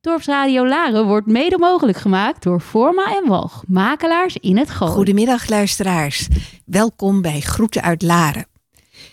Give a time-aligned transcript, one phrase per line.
[0.00, 4.92] Dorpsradio Laren wordt mede mogelijk gemaakt door Forma en Walg, makelaars in het Gooi.
[4.92, 6.28] Goedemiddag luisteraars,
[6.64, 8.46] welkom bij Groeten uit Laren.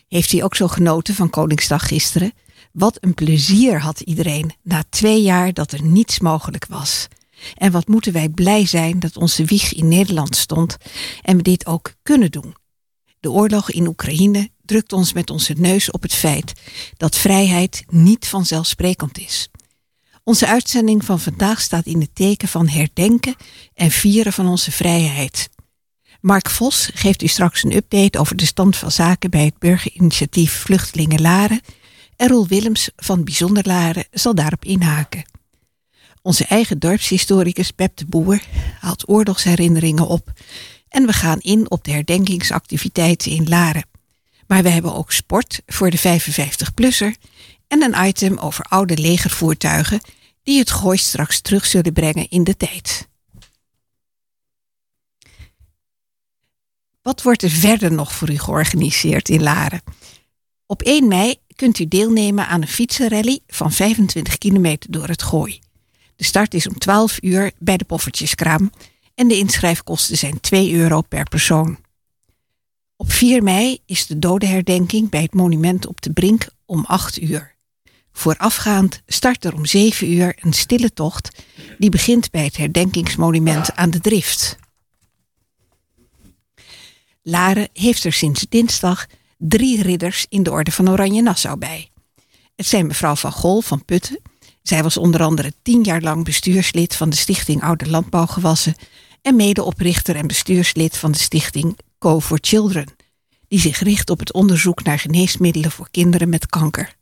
[0.08, 2.34] Heeft u ook zo genoten van Koningsdag gisteren?
[2.72, 7.08] Wat een plezier had iedereen na twee jaar dat er niets mogelijk was.
[7.56, 10.78] En wat moeten wij blij zijn dat onze wieg in Nederland stond
[11.22, 12.56] en we dit ook kunnen doen.
[13.20, 16.54] De oorlog in Oekraïne drukt ons met onze neus op het feit
[16.98, 19.50] dat vrijheid niet vanzelfsprekend is.
[20.28, 23.36] Onze uitzending van vandaag staat in het teken van herdenken
[23.74, 25.50] en vieren van onze vrijheid.
[26.22, 30.54] Mark Vos geeft u straks een update over de stand van zaken bij het burgerinitiatief
[30.54, 31.62] Vluchtelingen Laren
[32.16, 35.26] en Roel Willems van Bijzonder Laren zal daarop inhaken.
[36.22, 38.42] Onze eigen dorpshistoricus Pep de Boer
[38.80, 40.34] haalt oorlogsherinneringen op
[40.90, 43.86] en we gaan in op de herdenkingsactiviteiten in Laren.
[44.48, 47.16] Maar we hebben ook sport voor de 55-plusser
[47.68, 50.02] en een item over oude legervoertuigen
[50.46, 53.08] die het gooi straks terug zullen brengen in de tijd.
[57.02, 59.82] Wat wordt er verder nog voor u georganiseerd in Laren?
[60.66, 65.60] Op 1 mei kunt u deelnemen aan een fietsenrally van 25 kilometer door het gooi.
[66.16, 68.72] De start is om 12 uur bij de Poffertjeskraam
[69.16, 71.78] en de inschrijfkosten zijn 2 euro per persoon.
[72.96, 77.55] Op 4 mei is de dodenherdenking bij het monument op de Brink om 8 uur.
[78.18, 81.44] Voorafgaand start er om 7 uur een stille tocht
[81.78, 84.58] die begint bij het herdenkingsmonument aan de Drift.
[87.22, 89.06] Laren heeft er sinds dinsdag
[89.38, 91.90] drie ridders in de Orde van Oranje Nassau bij.
[92.56, 94.20] Het zijn mevrouw Van Gol van Putten.
[94.62, 98.76] Zij was onder andere tien jaar lang bestuurslid van de Stichting Oude Landbouwgewassen
[99.22, 102.88] en medeoprichter en bestuurslid van de Stichting Co for Children,
[103.48, 106.96] die zich richt op het onderzoek naar geneesmiddelen voor kinderen met kanker.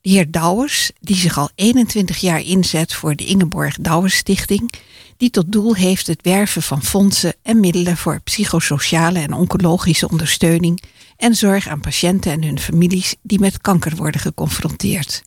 [0.00, 4.72] De heer Douwers, die zich al 21 jaar inzet voor de Ingeborg Douwers Stichting,
[5.16, 10.82] die tot doel heeft het werven van fondsen en middelen voor psychosociale en oncologische ondersteuning
[11.16, 15.22] en zorg aan patiënten en hun families die met kanker worden geconfronteerd.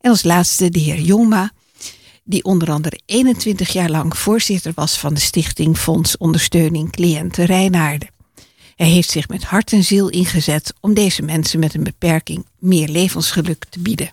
[0.00, 1.52] En als laatste de heer Jongma,
[2.24, 8.19] die onder andere 21 jaar lang voorzitter was van de Stichting Fonds Ondersteuning Cliënten Rijnaarden.
[8.80, 12.88] Hij heeft zich met hart en ziel ingezet om deze mensen met een beperking meer
[12.88, 14.10] levensgeluk te bieden.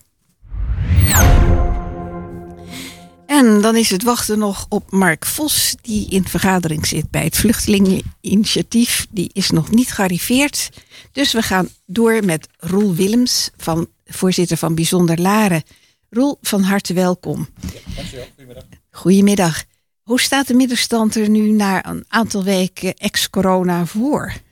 [3.25, 7.37] En dan is het wachten nog op Mark Vos, die in vergadering zit bij het
[7.37, 9.07] Vluchtelingeninitiatief.
[9.09, 10.69] Die is nog niet gearriveerd.
[11.11, 15.63] Dus we gaan door met Roel Willems, van, voorzitter van Bijzonder Laren.
[16.09, 17.47] Roel, van harte welkom.
[17.95, 18.63] dankjewel, goedemiddag.
[18.91, 19.63] Goedemiddag.
[20.03, 24.45] Hoe staat de middenstand er nu na een aantal weken ex-corona voor?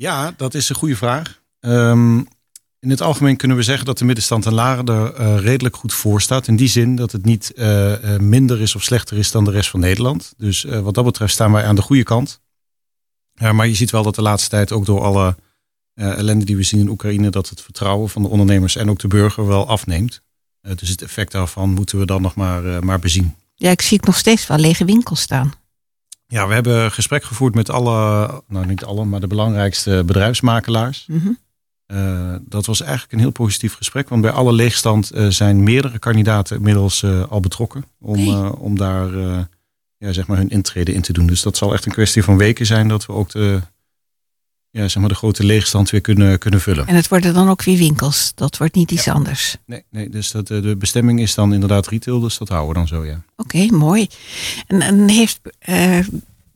[0.00, 1.42] Ja, dat is een goede vraag.
[1.60, 2.18] Um,
[2.78, 5.92] in het algemeen kunnen we zeggen dat de middenstand en Laren er uh, redelijk goed
[5.92, 6.46] voor staat.
[6.46, 9.70] In die zin dat het niet uh, minder is of slechter is dan de rest
[9.70, 10.34] van Nederland.
[10.36, 12.40] Dus wat dat betreft staan wij aan de goede kant.
[13.52, 15.36] maar je ziet wel dat de laatste tijd ook door alle
[15.94, 17.30] ellende die we zien in Oekraïne...
[17.30, 20.22] dat het vertrouwen van de ondernemers en ook de burger wel afneemt.
[20.60, 23.34] dus het effect daarvan moeten we dan nog maar, maar bezien.
[23.54, 25.59] Ja, ik zie het nog steeds wel lege winkels staan.
[26.30, 31.04] Ja, we hebben gesprek gevoerd met alle, nou niet alle, maar de belangrijkste bedrijfsmakelaars.
[31.06, 31.38] Mm -hmm.
[31.96, 34.08] uh, dat was eigenlijk een heel positief gesprek.
[34.08, 37.84] Want bij alle leegstand uh, zijn meerdere kandidaten inmiddels uh, al betrokken.
[38.00, 38.48] Om, Hey.
[38.48, 39.08] om daar
[39.96, 41.26] ja, zeg maar hun intrede in te doen.
[41.26, 43.60] Dus dat zal echt een kwestie van weken zijn dat we ook de,
[44.70, 46.86] ja, zeg maar de grote leegstand weer kunnen, kunnen vullen.
[46.86, 48.32] En het worden dan ook weer winkels.
[48.34, 49.12] Dat wordt niet iets Ja.
[49.12, 49.56] anders.
[49.66, 52.20] Nee, nee dus dat, de bestemming is dan inderdaad retail.
[52.20, 53.22] Dus dat houden we dan zo, ja.
[53.36, 54.06] Oké, mooi.
[54.66, 55.98] En, en heeft eh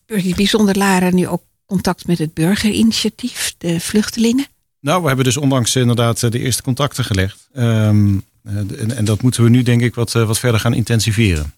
[0.07, 4.47] Burger Bijzonder Laren nu ook contact met het burgerinitiatief, de vluchtelingen?
[4.81, 7.49] Nou, we hebben dus onlangs inderdaad eh, de eerste contacten gelegd.
[7.55, 10.75] Ehm, eh, en, en dat moeten we nu denk ik wat, eh, wat verder gaan
[10.75, 11.55] intensiveren.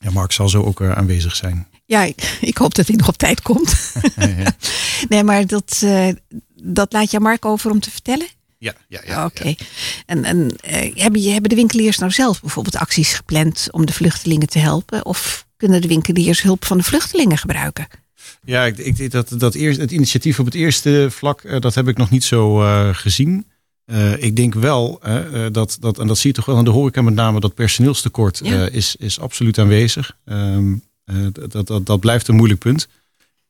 [0.00, 1.66] Ja, Mark zal zo ook eh, aanwezig zijn.
[1.88, 3.92] Ja, ik, ik hoop dat hij nog op tijd komt.
[4.16, 4.52] ja, ja,
[5.08, 6.08] Nee, maar dat, eh,
[6.62, 8.26] dat laat je Mark over om te vertellen?
[8.58, 8.74] ja.
[8.88, 9.54] ja, Oké.
[10.06, 13.92] En, en eh, hebben, je- hebben de winkeliers nou zelf bijvoorbeeld acties gepland om de
[13.92, 15.04] vluchtelingen te helpen?
[15.06, 17.86] Of kunnen de winkeliers hulp van de vluchtelingen gebruiken?
[18.44, 21.88] Ja, ik, ik dat, dat eerst, het initiatief op het eerste vlak, eh, dat heb
[21.88, 22.56] ik nog niet zo
[22.92, 23.46] gezien.
[24.18, 25.00] Ik denk wel
[25.52, 28.40] dat, dat, en dat zie je toch wel aan de horeca met name, dat personeelstekort
[28.42, 28.68] Ja.
[28.68, 30.16] is, is absoluut aanwezig.
[30.24, 30.74] Ehm,
[31.08, 31.16] eh,
[31.50, 32.88] dat, dat, dat blijft een moeilijk punt.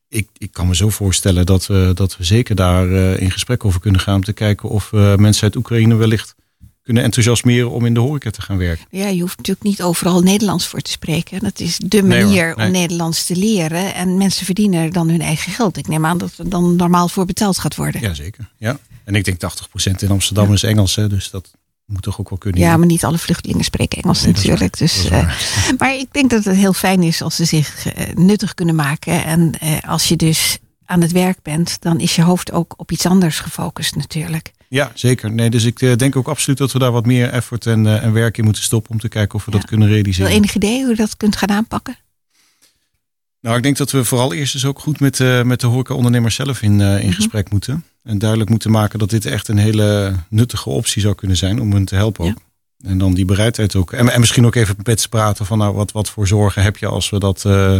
[0.07, 3.65] Ik, ik kan me zo voorstellen dat we, dat we zeker daar eh, in gesprek
[3.65, 6.35] over kunnen gaan om te kijken of we mensen uit Oekraïne wellicht
[6.83, 8.85] kunnen enthousiasmeren om in de horeca te gaan werken.
[8.89, 11.39] Ja, je hoeft natuurlijk niet overal Nederlands voor te spreken.
[11.39, 12.25] Dat is de Nee, hoor.
[12.25, 12.65] manier Nee.
[12.65, 13.93] om Nederlands te leren.
[13.93, 15.77] En mensen verdienen er dan hun eigen geld.
[15.77, 18.01] Ik neem aan dat er dan normaal voor betaald gaat worden.
[18.01, 18.79] Jazeker, ja.
[19.03, 21.51] En ik denk 80% in Amsterdam is Engels, hè, dus dat
[21.89, 22.61] moet toch ook wel kunnen.
[22.61, 24.77] Ja, maar niet alle vluchtelingen spreken Engels Nee, natuurlijk.
[24.77, 25.31] Dus, eh,
[25.77, 29.23] maar ik denk dat het heel fijn is als ze zich eh, nuttig kunnen maken.
[29.25, 32.91] En eh, als je dus aan het werk bent, dan is je hoofd ook op
[32.91, 34.51] iets anders gefocust natuurlijk.
[34.67, 35.31] Ja, zeker.
[35.31, 38.13] Nee, dus ik denk ook absoluut dat we daar wat meer effort en, eh, en
[38.13, 39.57] werk in moeten stoppen om te kijken of we Ja.
[39.57, 40.31] dat kunnen realiseren.
[40.31, 41.95] enig idee hoe je dat kunt gaan aanpakken?
[43.41, 46.35] Nou, ik denk dat we vooral eerst eens ook goed met, eh, met de horecaondernemers
[46.35, 47.15] zelf in, eh, in Mhm.
[47.15, 47.83] gesprek moeten.
[48.03, 51.71] En duidelijk moeten maken dat dit echt een hele nuttige optie zou kunnen zijn om
[51.73, 52.31] hen te helpen Ja.
[52.31, 52.37] ook.
[52.79, 53.93] En dan die bereidheid ook.
[53.93, 56.77] En, en misschien ook even met ze praten van nou, wat, wat voor zorgen heb
[56.77, 57.79] je als we dat eh,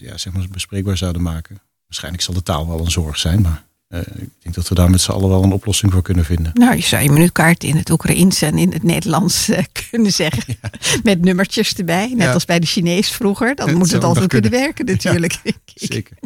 [0.00, 1.58] ja, zeg maar bespreekbaar zouden maken.
[1.86, 3.64] Waarschijnlijk zal de taal wel een zorg zijn, maar
[3.94, 6.50] eh, ik denk dat we daar met z'n allen wel een oplossing voor kunnen vinden.
[6.54, 10.56] Nou, je zou je menukaart in het Oekraïens en in het Nederlands eh, kunnen zeggen.
[11.02, 12.08] Met nummertjes erbij.
[12.08, 12.32] Net Ja.
[12.32, 13.54] als bij de Chinees vroeger.
[13.54, 14.66] Dan Het moet het altijd kunnen kunnen.
[14.66, 15.38] werken natuurlijk.
[15.74, 16.16] Zeker.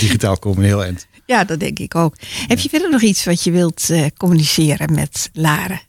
[0.00, 1.06] Digitaal komen heel eind.
[1.26, 2.14] Ja, dat denk ik ook.
[2.46, 5.80] Heb je verder nog iets wat je wilt eh, communiceren met Laren?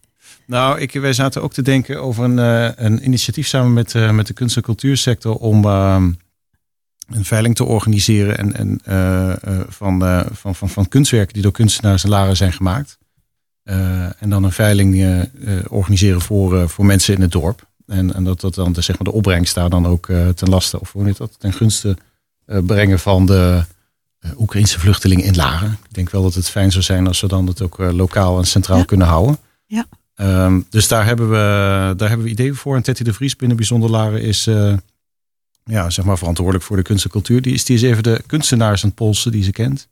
[0.45, 2.37] Nou, ik, wij zaten ook te denken over een,
[2.85, 6.11] een initiatief samen met, met de kunst- en cultuursector om ehm,
[7.11, 11.41] een veiling te organiseren en, en, eh, eh, van, eh, van, van, van kunstwerken die
[11.43, 12.99] door kunstenaars en laren zijn gemaakt.
[14.19, 15.25] En dan een veiling
[15.67, 17.67] organiseren voor, voor mensen in het dorp.
[17.87, 20.05] En, en dat, dat dan de, zeg maar, de opbrengst daar dan ook
[20.35, 21.97] ten laste, of hoe heet dat, ten gunste
[22.45, 23.63] brengen van de
[24.37, 25.71] Oekraïnse vluchtelingen in Laren.
[25.71, 28.45] Ik denk wel dat het fijn zou zijn als we dan het ook lokaal en
[28.45, 28.83] centraal Ja.
[28.83, 29.37] kunnen houden.
[29.65, 29.85] Ja.
[30.15, 31.35] Ehm, dus daar hebben, we,
[31.97, 32.75] daar hebben we ideeën voor.
[32.75, 34.49] En Tetty de Vries binnen Bijzonder Laren is
[35.71, 37.41] ja, zeg maar verantwoordelijk voor de kunst en cultuur.
[37.41, 39.87] Die is, die is even de kunstenaars aan het polsen die ze kent.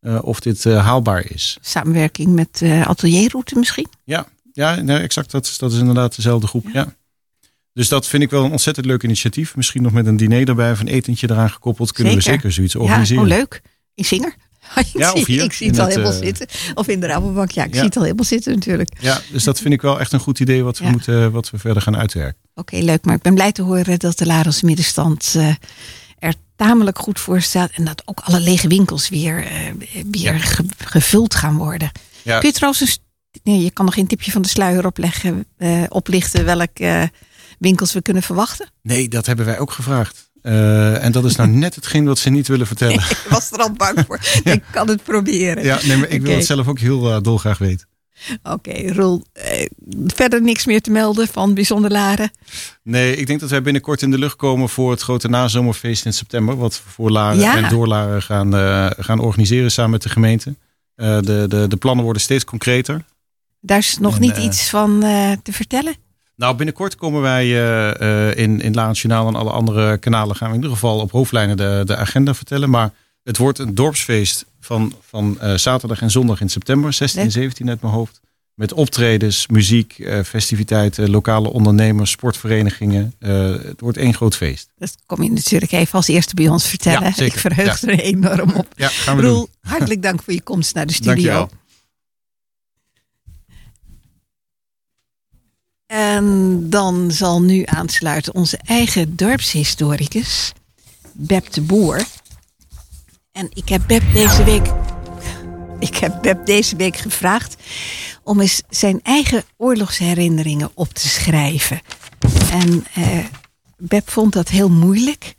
[0.00, 1.58] eh, of dit eh, haalbaar is.
[1.60, 3.86] Samenwerking met eh atelierroute misschien?
[4.52, 5.30] Ja, nee, exact.
[5.30, 6.66] Dat is, dat is inderdaad dezelfde groep.
[6.72, 6.94] Ja.
[7.72, 9.56] Dus dat vind ik wel een ontzettend leuk initiatief.
[9.56, 11.92] Misschien nog met een diner erbij of een etentje eraan gekoppeld.
[11.92, 12.52] Kunnen we Zeker.
[12.52, 13.22] zoiets Ja, organiseren.
[13.22, 13.62] oh leuk.
[13.94, 14.34] In Zinger?
[14.80, 16.46] ik Ja, of zie, hier, ik zie het al het, helemaal eh, zitten.
[16.74, 17.50] Of in de Rabobank.
[17.50, 17.76] Ja, ik Ja.
[17.76, 18.92] zie het al helemaal zitten natuurlijk.
[19.00, 20.90] Ja, dus dat vind ik wel echt een goed idee wat we, Ja.
[20.90, 22.40] moeten, wat we verder gaan uitwerken.
[22.54, 23.04] Oké, leuk.
[23.04, 25.54] Maar ik ben blij te horen dat de Larens middenstand eh,
[26.18, 27.70] er tamelijk goed voor staat.
[27.74, 29.52] En dat ook alle lege winkels weer, eh,
[30.10, 31.90] weer ge- gevuld gaan worden.
[32.22, 32.38] Ja.
[32.38, 33.00] Kun je trouwens een st-
[33.42, 35.46] nee, je kan nog geen tipje van de sluier opleggen,
[35.88, 37.10] oplichten welke
[37.58, 38.68] winkels we kunnen verwachten?
[38.82, 40.29] Nee, dat hebben wij ook gevraagd.
[40.42, 42.94] Eh, en dat is nou net hetgeen wat ze niet willen vertellen.
[43.10, 44.20] Ik was er al bang voor.
[44.52, 45.64] Ik kan het proberen.
[45.64, 47.88] Ja, nee, maar ik wil het zelf ook heel eh, dolgraag weten.
[48.42, 49.24] Oké, Roel.
[49.32, 49.66] eh,
[50.06, 52.30] verder niks meer te melden van Bijzonder Laren.
[52.82, 56.12] Nee, ik denk dat wij binnenkort in de lucht komen voor het grote nazomerfeest in
[56.12, 56.56] september.
[56.56, 57.56] Wat we voor Laren Ja.
[57.56, 58.52] en door Laren gaan,
[58.98, 60.54] gaan organiseren samen met de gemeente.
[60.94, 63.04] De, de, de plannen worden steeds concreter.
[63.60, 65.00] Daar is nog En, niet iets van
[65.42, 65.94] te vertellen.
[66.40, 70.48] Nou, binnenkort komen wij eh, eh, in, in Larens Journaal en alle andere kanalen gaan
[70.48, 72.70] we in ieder geval op hoofdlijnen de, de agenda vertellen.
[72.70, 72.90] Maar
[73.22, 77.34] het wordt een dorpsfeest van, van eh, zaterdag en zondag in september, 16 en Leuk.
[77.34, 78.20] 17 uit mijn hoofd.
[78.54, 83.14] Met optredens, muziek, festiviteiten, lokale ondernemers, sportverenigingen.
[83.18, 84.70] Het wordt één groot feest.
[84.78, 87.12] Dat kom je natuurlijk even als eerste bij ons vertellen.
[87.16, 87.24] Ja.
[87.24, 88.66] Ik verheug er enorm op.
[88.76, 89.30] Ja, gaan we doen.
[89.30, 91.14] Roel, hartelijk dank voor je komst naar de studio.
[91.14, 91.59] Dankjewel.
[95.90, 100.52] En dan zal nu aansluiten onze eigen dorpshistoricus,
[101.12, 102.04] Beb de Boer.
[103.32, 104.66] En ik heb Beb deze week,
[105.78, 107.56] ik heb Beb deze week gevraagd
[108.22, 111.80] om eens zijn eigen oorlogsherinneringen op te schrijven.
[112.50, 113.24] En eh,
[113.76, 115.34] Beb vond dat heel moeilijk.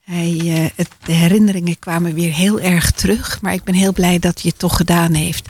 [0.00, 4.18] Hij, eh, het, de herinneringen kwamen weer heel erg terug, maar ik ben heel blij
[4.18, 5.48] dat hij het toch gedaan heeft.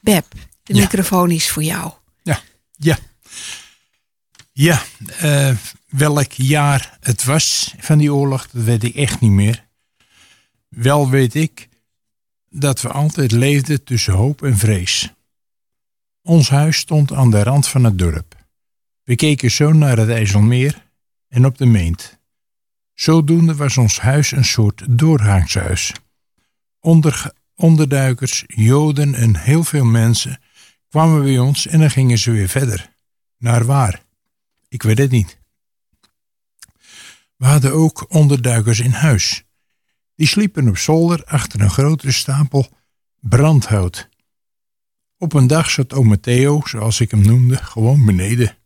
[0.00, 0.26] Beb,
[0.62, 0.80] de Ja.
[0.80, 1.92] microfoon is voor jou.
[2.22, 2.40] Ja,
[2.76, 2.98] ja.
[4.58, 4.82] Ja,
[5.18, 5.56] eh,
[5.88, 9.66] welk jaar het was van die oorlog, dat weet ik echt niet meer.
[10.68, 11.68] Wel weet ik
[12.48, 15.12] dat we altijd leefden tussen hoop en vrees.
[16.22, 18.34] Ons huis stond aan de rand van het dorp.
[19.02, 20.86] We keken zo naar het IJsselmeer
[21.28, 22.18] en op de Meent.
[22.94, 25.92] Zodoende was ons huis een soort doorgangshuis.
[26.80, 30.40] Onder, onderduikers, joden en heel veel mensen
[30.88, 32.94] kwamen bij ons en dan gingen ze weer verder.
[33.38, 34.04] Naar waar?
[34.76, 35.38] Ik weet het niet.
[37.36, 39.44] We hadden ook onderduikers in huis.
[40.14, 42.68] Die sliepen op zolder achter een grote stapel
[43.20, 44.08] brandhout.
[45.18, 48.56] Op een dag zat ome Theo, zoals ik hem noemde, gewoon beneden.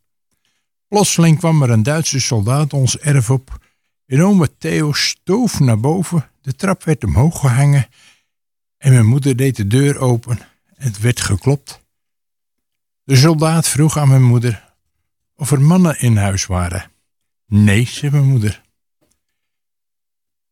[0.87, 3.65] Plotseling kwam er een Duitse soldaat ons erf op
[4.05, 7.87] en ome Theo stoof naar boven, de trap werd omhoog gehangen
[8.77, 10.39] en mijn moeder deed de deur open.
[10.75, 11.81] Het werd geklopt.
[13.03, 14.70] De soldaat vroeg aan mijn moeder
[15.41, 16.91] of er mannen in huis waren.
[17.45, 18.61] Nee, zei mijn moeder.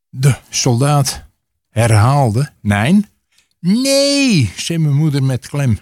[0.09, 1.25] De soldaat
[1.69, 3.05] herhaalde: Nee.
[3.59, 5.79] Nee, zei mijn moeder met klem.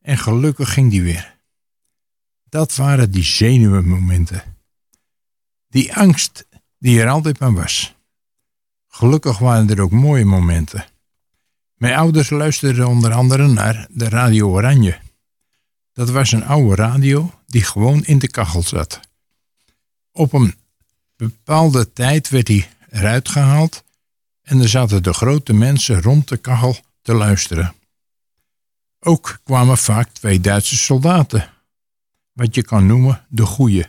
[0.00, 1.36] En gelukkig ging die weer.
[2.48, 4.42] Dat waren die zenuwenmomenten.
[5.68, 6.46] Die angst
[6.78, 7.94] die er altijd maar was.
[8.88, 10.84] Gelukkig waren er ook mooie momenten.
[11.74, 14.98] Mijn ouders luisterden onder andere naar de Radio Oranje.
[15.92, 19.00] Dat was een oude radio die gewoon in de kachel zat.
[20.12, 20.54] Op een
[21.16, 23.84] bepaalde tijd werd hij eruit gehaald
[24.42, 27.74] en er zaten de grote mensen rond de kachel te luisteren.
[29.00, 31.50] Ook kwamen vaak twee Duitse soldaten,
[32.32, 33.86] wat je kan noemen de goeie.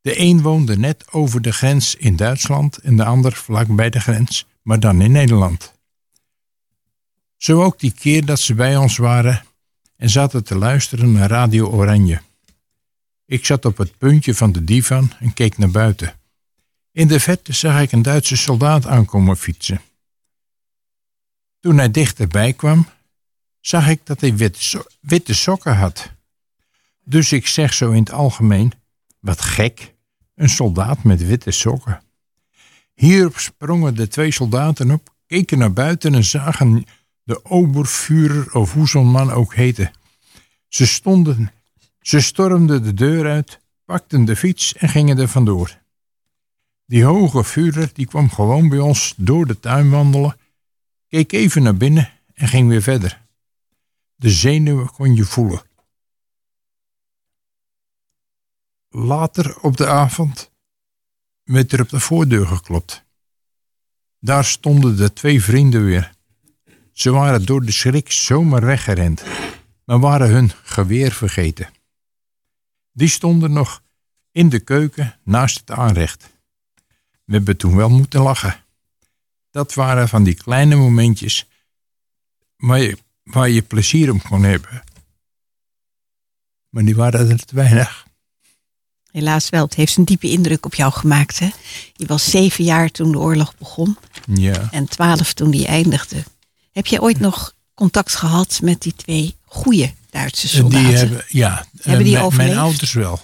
[0.00, 4.00] De een woonde net over de grens in Duitsland en de ander vlak bij de
[4.00, 5.72] grens, maar dan in Nederland.
[7.36, 9.44] Zo ook die keer dat ze bij ons waren
[9.96, 12.20] en zaten te luisteren naar Radio Oranje.
[13.30, 16.14] Ik zat op het puntje van de divan en keek naar buiten.
[16.92, 19.80] In de verte zag ik een Duitse soldaat aankomen fietsen.
[21.60, 22.88] Toen hij dichterbij kwam,
[23.60, 26.10] zag ik dat hij witte, witte sokken had.
[27.04, 28.72] Dus ik zeg zo in het algemeen,
[29.20, 29.94] wat gek,
[30.34, 32.02] een soldaat met witte sokken.
[32.94, 36.84] Hierop sprongen de twee soldaten op, keken naar buiten en zagen
[37.22, 39.90] de Oberführer of hoe zo'n man ook heette.
[40.68, 41.52] Ze stonden,
[42.00, 45.78] ze stormden de deur uit, pakten de fiets en gingen er vandoor.
[46.86, 50.36] Die hoge vuurder die kwam gewoon bij ons door de tuin wandelen,
[51.08, 53.26] keek even naar binnen en ging weer verder.
[54.16, 55.62] De zenuwen kon je voelen.
[58.88, 60.50] Later op de avond
[61.42, 63.04] werd er op de voordeur geklopt.
[64.18, 66.12] Daar stonden de twee vrienden weer.
[66.92, 69.24] Ze waren door de schrik zomaar weggerend,
[69.84, 71.68] maar waren hun geweer vergeten.
[72.92, 73.82] Die stonden nog
[74.32, 76.30] in de keuken naast het aanrecht.
[77.24, 78.64] We hebben toen wel moeten lachen.
[79.50, 81.46] Dat waren van die kleine momentjes
[82.56, 84.82] waar je, waar je plezier om kon hebben.
[86.68, 88.06] Maar die waren er te weinig.
[89.10, 89.64] Helaas wel.
[89.64, 91.38] Het heeft een diepe indruk op jou gemaakt.
[91.38, 91.48] Hè?
[91.92, 93.96] Je was zeven jaar toen de oorlog begon.
[94.26, 94.68] Ja.
[94.70, 96.24] En twaalf toen die eindigde.
[96.72, 100.86] Heb je ooit nog contact gehad met die twee goede Duitse soldaten?
[100.88, 102.50] Die hebben, ja, Hebben die mijn, overleefd?
[102.52, 103.16] mijn ouders wel.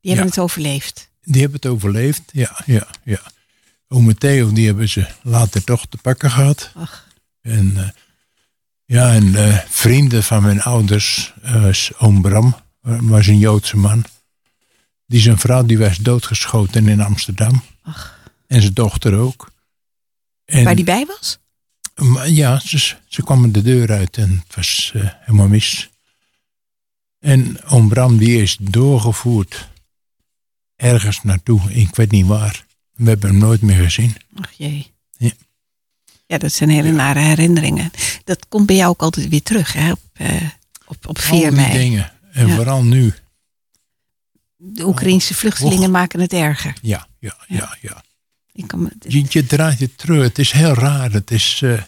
[0.00, 0.34] Die hebben ja.
[0.34, 1.08] het overleefd.
[1.22, 3.20] Die hebben het overleefd, ja, ja, ja.
[3.88, 6.70] Ome Theo, die hebben ze later toch te pakken gehad.
[6.74, 7.06] Ach,
[7.42, 7.88] En eh,
[8.84, 13.76] ja, en eh, vrienden van mijn ouders, eh, was oom Bram, eh, was een Joodse
[13.76, 14.04] man.
[15.06, 17.62] Die zijn vrouw die was doodgeschoten in Amsterdam.
[17.82, 18.18] ach.
[18.46, 19.50] En zijn dochter ook.
[20.44, 21.38] En, Waar die bij was?
[21.94, 25.89] maar ja, ze, ze kwamen de deur uit en het was eh, helemaal mis.
[27.20, 29.68] En oom Bram die is doorgevoerd
[30.76, 32.64] ergens naartoe, ik weet niet waar.
[32.94, 34.16] We hebben hem nooit meer gezien.
[34.40, 34.90] Ach jee.
[35.16, 35.30] Ja.
[36.26, 37.90] Ja, dat zijn hele nare herinneringen.
[38.24, 39.90] Dat komt bij jou ook altijd weer terug, hè?
[39.90, 40.42] Op, eh,
[40.86, 41.72] op, op 4 Al die mei.
[41.72, 42.12] dingen.
[42.32, 42.54] En Ja.
[42.54, 43.14] vooral nu.
[44.56, 45.90] De Oekraïnse vluchtelingen Och.
[45.90, 46.76] maken het erger.
[46.82, 48.04] Ja, ja, ja, ja.
[48.52, 50.22] Ik kan me- Je, je draait het terug.
[50.22, 51.12] Het is heel raar.
[51.12, 51.82] Het is, eh,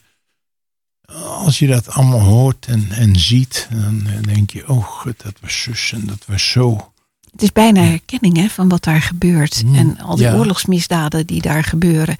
[1.15, 5.35] als je dat allemaal hoort en, en ziet, dan eh, denk je, oh, god, dat
[5.41, 6.91] was zus en dat was zo.
[7.33, 9.65] Het is bijna herkenning hè, van wat daar gebeurt.
[9.65, 10.35] Mm, en al die ja.
[10.35, 12.17] oorlogsmisdaden die daar gebeuren.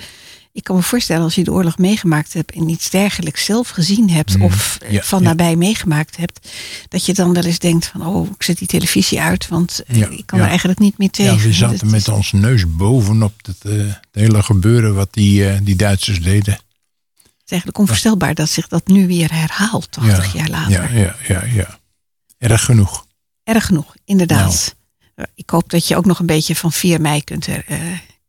[0.53, 4.11] Ik kan me voorstellen als je de oorlog meegemaakt hebt en iets dergelijks zelf gezien
[4.11, 5.29] hebt Mm, of ja, van ja.
[5.29, 6.49] nabij meegemaakt hebt,
[6.89, 10.01] dat je dan wel eens denkt van oh, ik zet die televisie uit, want eh,
[10.11, 11.33] ik kan er eigenlijk niet meer tegen.
[11.35, 15.09] Ja, we Dat zaten is- met ons neus bovenop het, eh, het hele gebeuren wat
[15.13, 16.59] die, die Duitsers deden.
[17.53, 20.99] Het is eigenlijk onvoorstelbaar dat zich dat nu weer herhaalt, 80 jaar later.
[20.99, 21.79] Ja, ja, ja, ja.
[22.39, 23.07] Erg genoeg.
[23.45, 24.75] Erg genoeg, inderdaad.
[25.35, 27.79] Ik hoop dat je ook nog een beetje van 4 mei kunt, eh,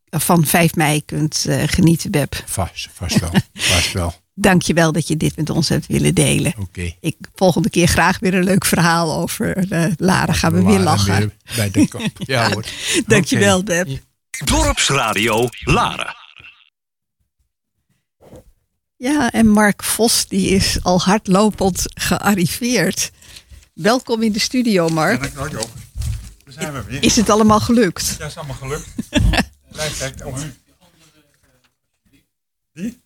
[0.10, 2.44] van 5 mei kunt eh, genieten, Beb.
[2.46, 3.30] Vast, vast wel.
[3.74, 4.13] vast wel.
[4.34, 6.53] Dank je wel dat je dit met ons hebt willen delen.
[6.58, 6.94] Oké.
[7.00, 10.36] Ik volgende keer graag weer een leuk verhaal over uh, Laren.
[10.36, 11.18] Gaan we weer lachen.
[11.18, 12.10] weer bij de kop.
[12.18, 12.65] Ja hoor.
[13.08, 13.84] Dank je wel, Oké.
[13.84, 14.01] Beb.
[14.46, 16.23] Dorpsradio Laren.
[19.03, 23.12] Ja, en Mark Vos die is al hardlopend gearriveerd.
[23.74, 25.19] Welkom in de studio, Mark.
[25.19, 25.69] Dankjewel, Joop.
[26.45, 27.03] Daar zijn we weer.
[27.03, 28.19] Is het allemaal gelukt?
[28.19, 28.88] Dat is allemaal gelukt.
[29.72, 30.25] Blijf kijken.
[30.25, 30.38] Oh,
[32.74, 33.01] Die?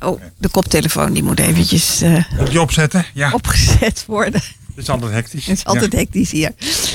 [0.00, 3.06] Oh, de koptelefoon die moet eventjes eh, Moet je opzetten?
[3.14, 3.32] Ja.
[3.32, 4.40] opgezet worden.
[4.74, 5.46] Het is altijd hectisch.
[5.46, 6.52] Het is altijd Ja, hectisch hier.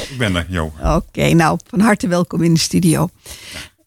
[0.09, 0.73] ik ben er, Jo.
[0.81, 3.09] Oké, nou, van harte welkom in de studio.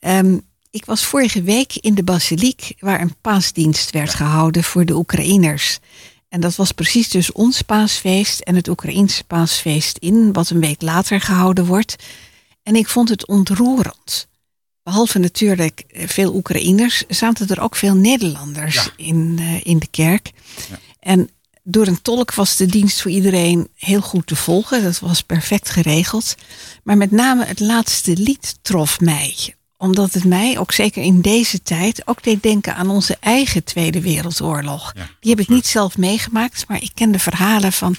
[0.01, 0.39] Ehm,
[0.77, 5.79] ik was vorige week in de basiliek waar een paasdienst werd gehouden voor de Oekraïners.
[6.29, 10.83] En dat was precies dus ons paasfeest en het Oekraïense paasfeest in, wat een week
[10.83, 11.97] later gehouden wordt.
[12.63, 14.29] En ik vond het ontroerend.
[14.83, 18.87] Behalve natuurlijk eh, veel Oekraïners, zaten er ook veel Nederlanders Ja.
[18.97, 20.33] in, eh, in de kerk.
[20.71, 20.79] Ja.
[21.01, 21.31] En
[21.63, 24.83] door een tolk was de dienst voor iedereen heel goed te volgen.
[24.83, 26.35] Dat was perfect geregeld.
[26.83, 29.57] Maar met name het laatste lied trof mij.
[29.79, 34.01] Omdat het mij, ook zeker in deze tijd, ook deed denken aan onze eigen Tweede
[34.01, 34.93] Wereldoorlog.
[34.95, 37.97] Ja, Die heb ik niet zelf meegemaakt, maar ik ken de verhalen van,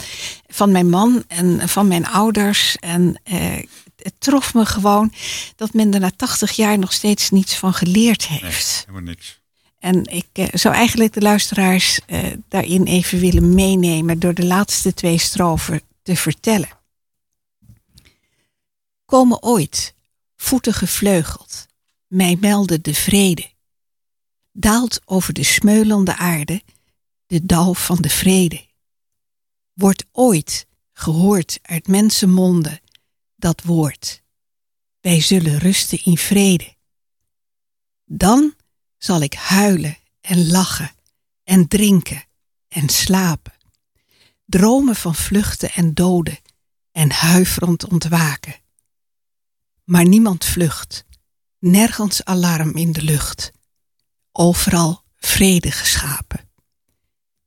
[0.47, 2.75] van mijn man en van mijn ouders.
[2.75, 3.63] En eh,
[3.95, 5.13] het trof me gewoon
[5.55, 8.79] dat men er na 80 jaar nog steeds niets van geleerd Nee, heeft.
[8.79, 9.39] helemaal niks.
[9.79, 14.93] En ik eh, zou eigenlijk de luisteraars eh, daarin even willen meenemen door de laatste
[14.93, 16.69] twee strofen te vertellen.
[19.05, 19.93] Komen ooit,
[20.35, 21.66] voeten gevleugeld,
[22.07, 23.51] mij melden de vrede.
[24.51, 26.61] Daalt over de smeulende aarde
[27.25, 28.65] de dauw van de vrede.
[29.73, 32.79] Wordt ooit gehoord uit mensenmonden
[33.35, 34.23] dat woord.
[35.01, 36.75] Wij zullen rusten in vrede.
[38.05, 38.55] Dan
[38.97, 40.91] zal ik huilen en lachen
[41.43, 42.23] en drinken
[42.67, 43.53] en slapen.
[44.45, 46.39] Dromen van vluchten en doden
[46.91, 48.55] en huiverend ontwaken.
[49.83, 51.05] Maar niemand vlucht,
[51.59, 53.51] nergens alarm in de lucht.
[54.31, 56.39] Overal vrede geschapen.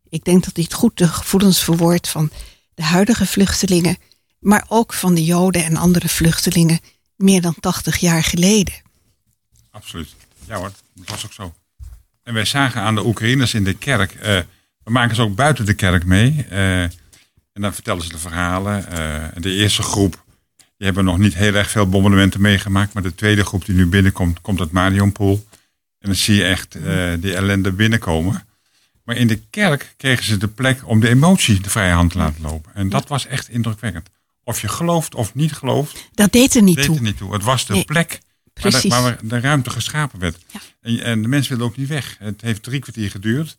[0.09, 2.31] Ik denk dat dit goed de gevoelens verwoordt van
[2.75, 3.97] de huidige vluchtelingen,
[4.39, 6.81] maar ook van de Joden en andere vluchtelingen
[7.17, 8.75] meer dan 80 jaar geleden.
[9.71, 10.15] Absoluut.
[10.47, 11.55] Ja hoor, dat was ook zo.
[12.23, 14.39] En wij zagen aan de Oekraïners in de kerk, eh,
[14.85, 16.47] we maken ze ook buiten de kerk mee.
[16.51, 16.83] eh,
[17.53, 18.87] en dan vertellen ze de verhalen.
[18.87, 20.25] eh, de eerste groep,
[20.81, 22.93] die hebben nog niet heel erg veel bombardementen meegemaakt.
[22.93, 25.47] Maar de tweede groep die nu binnenkomt, komt uit Mariupol.
[25.99, 28.47] En dan zie je echt eh, die ellende binnenkomen.
[29.05, 32.19] Maar in de kerk kregen ze de plek om de emotie de vrije hand te
[32.19, 32.75] laten lopen.
[32.75, 34.09] En dat was echt indrukwekkend.
[34.45, 36.97] Of je gelooft of niet gelooft, Dat deed er niet deed toe.
[36.97, 37.33] er niet toe.
[37.33, 38.21] Het was de Nee, plek
[38.55, 40.39] waar de, waar de ruimte geschapen werd.
[40.53, 40.61] Ja.
[40.81, 42.17] En, en de mensen wilden ook niet weg.
[42.19, 43.57] Het heeft drie kwartier geduurd.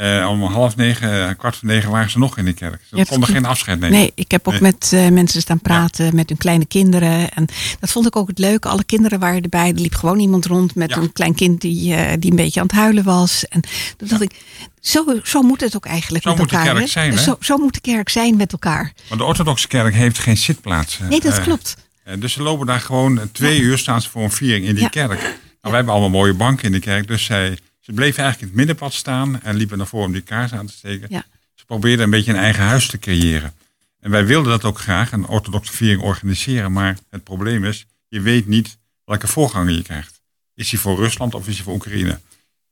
[0.00, 2.80] Eh, om half negen, eh, kwart voor negen waren ze nog in de kerk.
[2.90, 3.98] Ze dat konden geen afscheid nemen.
[3.98, 4.62] Nee, ik heb ook Nee.
[4.62, 7.30] met eh, mensen staan praten, met hun kleine kinderen.
[7.30, 7.46] En
[7.80, 8.68] dat vond ik ook het leuke.
[8.68, 9.68] Alle kinderen waren erbij.
[9.68, 10.96] Er liep gewoon iemand rond met Ja.
[10.96, 13.44] een klein kind die, die een beetje aan het huilen was.
[13.48, 13.60] En
[13.96, 14.32] toen dacht ik,
[14.80, 16.74] zo, zo moet het ook eigenlijk Zo met moet de elkaar.
[16.74, 17.18] kerk zijn, hè?
[17.18, 18.92] Zo, zo moet de kerk zijn met elkaar.
[19.08, 21.08] Maar de orthodoxe kerk heeft geen zitplaatsen.
[21.08, 21.76] Nee, dat klopt.
[22.18, 24.88] dus ze lopen daar gewoon twee uur staan ze voor een viering in die Ja.
[24.88, 25.20] kerk.
[25.20, 27.06] Nou, wij hebben allemaal mooie banken in de kerk.
[27.06, 30.22] Dus zij, ze bleven eigenlijk in het middenpad staan en liepen naar voren om die
[30.22, 31.06] kaars aan te steken.
[31.10, 31.24] Ja.
[31.54, 33.54] Ze probeerden een beetje een eigen huis te creëren.
[34.00, 36.72] En wij wilden dat ook graag, een orthodoxe viering organiseren.
[36.72, 40.20] Maar het probleem is, je weet niet welke voorganger je krijgt.
[40.54, 42.20] Is hij voor Rusland of is hij voor Oekraïne?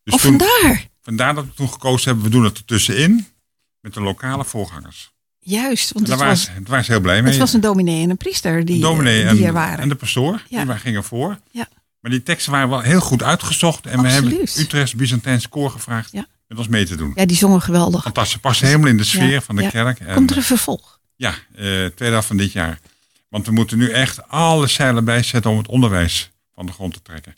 [0.03, 0.87] Dus of toen, vandaar.
[1.03, 3.27] vandaar dat we toen gekozen hebben, we doen het ertussenin
[3.81, 5.11] met de lokale voorgangers.
[5.39, 7.31] Juist, want daar het waren, was, waren ze heel blij mee.
[7.31, 9.79] het was een dominee en een priester die, dominee eh, die en, er waren.
[9.79, 10.57] en de pastoor, Ja.
[10.57, 11.39] die waren- gingen voor.
[11.51, 11.69] Ja.
[12.09, 13.87] Maar die teksten waren wel heel goed uitgezocht.
[13.87, 14.41] En we hebben.
[14.57, 16.27] Utrechts Byzantijnse koor gevraagd Ja.
[16.47, 17.13] met ons mee te doen.
[17.15, 18.03] ja, die zongen geweldig.
[18.03, 18.33] Fantastisch.
[18.33, 19.71] Ze passen helemaal in de sfeer Ja, van de ja.
[19.71, 20.01] kerk.
[20.01, 21.01] En, Komt er een vervolg?
[21.17, 22.79] Ja, eh tweede helft van dit jaar.
[23.29, 27.03] Want we moeten nu echt alle zeilen bijzetten om het onderwijs van de grond te
[27.03, 27.35] trekken.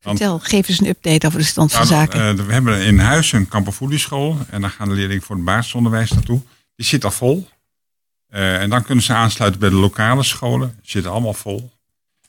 [0.00, 2.38] Want- Vertel, geef eens een update over de stand van Nou, zaken.
[2.38, 4.38] eh, we hebben in huis een kampervoedingschool.
[4.50, 6.40] En daar gaan de leerlingen voor het basisonderwijs naartoe.
[6.76, 7.48] Die zit al vol.
[8.28, 10.68] Eh, en dan kunnen ze aansluiten bij de lokale scholen.
[10.80, 11.72] Die zitten allemaal vol.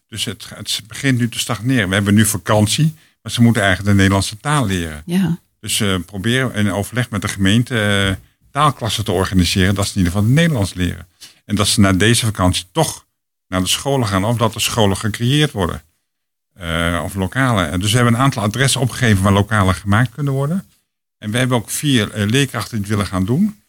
[0.08, 1.88] Dus het, het begint nu te stagneren.
[1.89, 2.94] We hebben nu vakantie.
[3.22, 5.04] Maar ze moeten eigenlijk de Nederlandse taal leren.
[5.06, 5.39] ja.
[5.60, 8.15] Dus eh proberen in overleg met de gemeente eh,
[8.52, 9.76] taalklassen te organiseren.
[9.76, 11.08] Dat ze in ieder geval het Nederlands leren.
[11.46, 13.06] En dat ze na deze vakantie toch
[13.48, 14.26] naar de scholen gaan.
[14.26, 15.82] Of dat er scholen gecreëerd worden.
[16.54, 17.78] Eh, of lokale.
[17.78, 20.68] Dus we hebben een aantal adressen opgegeven waar lokalen gemaakt kunnen worden.
[21.18, 23.62] En we hebben ook vier leerkrachten die het willen gaan doen.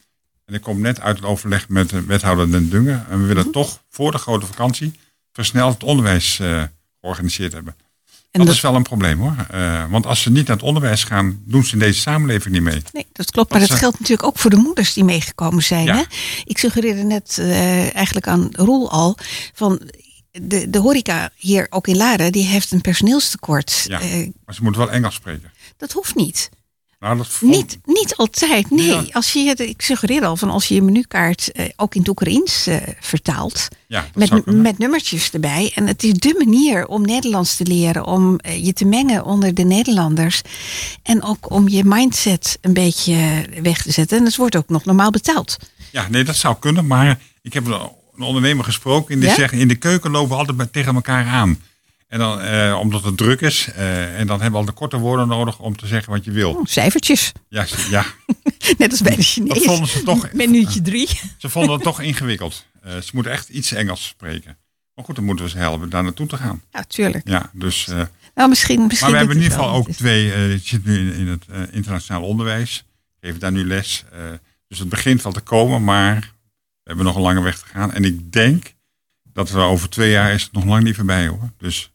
[0.45, 3.07] En ik kom net uit het overleg met de wethouder Den Dungen.
[3.09, 4.99] En we willen toch voor de grote vakantie
[5.37, 6.63] versneld het onderwijs eh,
[7.01, 7.77] georganiseerd hebben.
[8.31, 9.47] En dat, dat, is wel een probleem hoor.
[9.51, 12.63] Eh, want als ze niet naar het onderwijs gaan, doen ze in deze samenleving niet
[12.63, 12.83] mee.
[12.93, 13.51] nee, dat klopt.
[13.51, 15.85] Maar dat geldt natuurlijk ook voor de moeders die meegekomen zijn.
[15.85, 15.97] Ja.
[15.97, 16.03] Hè?
[16.45, 19.17] Ik suggereerde net eh, eigenlijk aan Roel al.
[19.55, 19.81] Van
[20.31, 23.85] de, de horeca hier ook in Laren, die heeft een personeelstekort.
[23.89, 23.99] Ja.
[24.45, 25.51] Maar ze moeten wel Engels spreken.
[25.77, 26.51] dat hoeft niet.
[26.99, 28.87] Nou, dat vond- Niet, niet altijd, nee.
[28.87, 29.05] Ja.
[29.11, 32.67] Als je, ik suggereer al van als je je menukaart eh, ook in het Oekraïens
[32.67, 33.69] eh, vertaalt.
[33.87, 35.73] Ja, Met, met nummertjes erbij.
[35.75, 38.07] En het is de manier om Nederlands te leren.
[38.07, 40.43] Om eh, je te mengen onder de Nederlanders.
[41.03, 44.19] En ook om je mindset een beetje weg te zetten.
[44.19, 45.57] En het wordt ook nog normaal betaald.
[45.93, 46.87] Ja, nee, dat zou kunnen.
[46.87, 49.35] Maar ik heb een ondernemer gesproken en die Ja?
[49.35, 51.59] zegt in de keuken lopen we altijd tegen elkaar aan.
[52.17, 53.69] En dan, eh, omdat het druk is.
[53.75, 56.31] eh, en dan hebben we al de korte woorden nodig om te zeggen wat je
[56.31, 56.51] wil.
[56.53, 57.33] Oh, cijfertjes.
[57.49, 58.05] Ja, ja,
[58.79, 59.65] Net als bij de dat Chinees.
[59.65, 61.09] vonden ze toch, Minuutje drie.
[61.39, 62.67] ze vonden het toch ingewikkeld.
[62.83, 64.57] Eh, ze moeten echt iets Engels spreken.
[64.95, 66.63] Maar goed, dan moeten we ze helpen daar naartoe te gaan.
[66.73, 67.29] Ja, tuurlijk.
[67.29, 68.03] Ja, dus, eh,
[68.35, 71.19] Nou, misschien, misschien maar we hebben in ieder geval ook twee, je zit nu in,
[71.19, 72.85] in het internationaal onderwijs.
[73.21, 74.05] Geven daar nu les.
[74.69, 76.29] Dus het begint wel te komen, maar we
[76.83, 77.93] hebben nog een lange weg te gaan.
[77.93, 78.75] En ik denk
[79.33, 81.51] dat we over twee jaar is het nog lang niet voorbij hoor.
[81.59, 81.91] Dus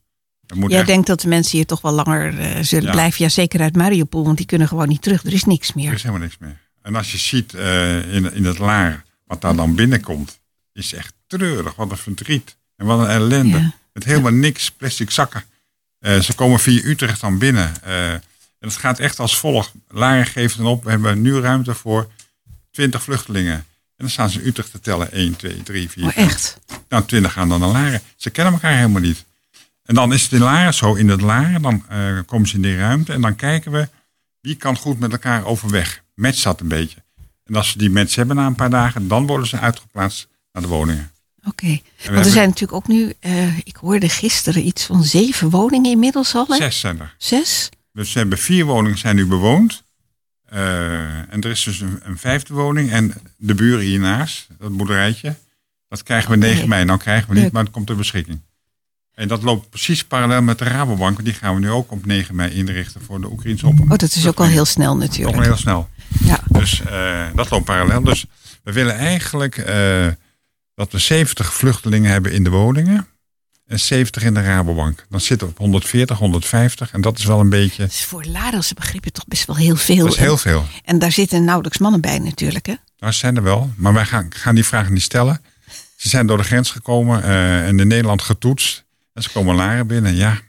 [0.59, 2.91] Jij echt- denkt dat de mensen hier toch wel langer eh, zullen Ja.
[2.91, 3.23] blijven.
[3.23, 5.23] Ja, zeker uit Mariupol, want die kunnen gewoon niet terug.
[5.23, 5.93] Er is niks er meer.
[5.93, 6.57] is helemaal niks meer.
[6.81, 10.39] En als je ziet eh, in, in het laar wat daar dan binnenkomt,
[10.73, 11.75] is echt treurig.
[11.75, 12.57] Wat een verdriet.
[12.75, 13.57] En wat een ellende.
[13.57, 13.73] Ja.
[13.93, 15.43] Met helemaal niks, plastic zakken.
[15.99, 17.83] Eh, ze komen via Utrecht dan binnen.
[17.83, 18.21] En
[18.59, 19.71] het gaat echt als volgt.
[19.89, 22.09] Laren geeft dan op, we hebben nu ruimte voor
[22.71, 23.53] 20 vluchtelingen.
[23.53, 25.11] En dan staan ze in Utrecht te tellen.
[25.11, 26.57] 1, 2, 3, 4, Oh, echt?
[26.89, 28.01] Nou, 20 gaan dan naar Laren.
[28.15, 29.25] Ze kennen elkaar helemaal niet.
[29.91, 32.61] En dan is het in Laren zo, in het Laren, dan eh, komen ze in
[32.61, 33.89] die ruimte en dan kijken we
[34.41, 36.03] wie kan goed met elkaar overweg.
[36.15, 37.03] Match dat een beetje.
[37.45, 40.61] En als ze die match hebben na een paar dagen, dan worden ze uitgeplaatst naar
[40.63, 41.11] de woningen.
[41.43, 41.67] Oké.
[41.67, 45.91] Want er hebben zijn natuurlijk ook nu, eh, ik hoorde gisteren iets van zeven woningen
[45.91, 46.45] inmiddels al.
[46.47, 46.55] Hè?
[46.55, 47.15] zes zijn er.
[47.17, 47.69] Zes?
[47.93, 49.83] Dus ze hebben vier woningen zijn nu bewoond.
[50.45, 52.91] Eh, en er is dus een, een vijfde woning.
[52.91, 55.35] En de buren hiernaast, dat boerderijtje,
[55.87, 56.67] dat krijgen we 9 Nee.
[56.67, 56.85] mei.
[56.85, 58.41] Nou krijgen we niet, maar het komt ter beschikking.
[59.13, 61.13] En dat loopt precies parallel met de Rabobank.
[61.13, 63.79] want Die gaan we nu ook op 9 mei inrichten voor de Oekraïnse op.
[63.79, 65.35] Oh, dat is ook al heel snel Ook natuurlijk.
[65.35, 65.89] wel heel snel.
[66.23, 66.39] Ja.
[66.47, 68.03] Dus eh, dat loopt parallel.
[68.03, 68.25] Dus
[68.63, 70.07] we willen eigenlijk eh,
[70.75, 73.07] dat we 70 vluchtelingen hebben in de woningen.
[73.67, 75.05] En 70 in de Rabobank.
[75.09, 76.91] Dan zitten we op 140, 150.
[76.91, 77.81] En dat is wel een beetje...
[77.81, 80.03] Dat is voor Larelse begrippen toch best wel heel veel.
[80.03, 80.65] Dat is heel veel.
[80.85, 82.65] En daar zitten nauwelijks mannen bij natuurlijk.
[82.65, 82.73] Hè?
[82.99, 83.71] Ze zijn er wel.
[83.75, 85.41] Maar wij gaan, gaan die vragen niet stellen.
[85.97, 88.85] Ze zijn door de grens gekomen eh, en in Nederland getoetst.
[89.13, 90.15] En ze komen Laren binnen.
[90.15, 90.39] Ja,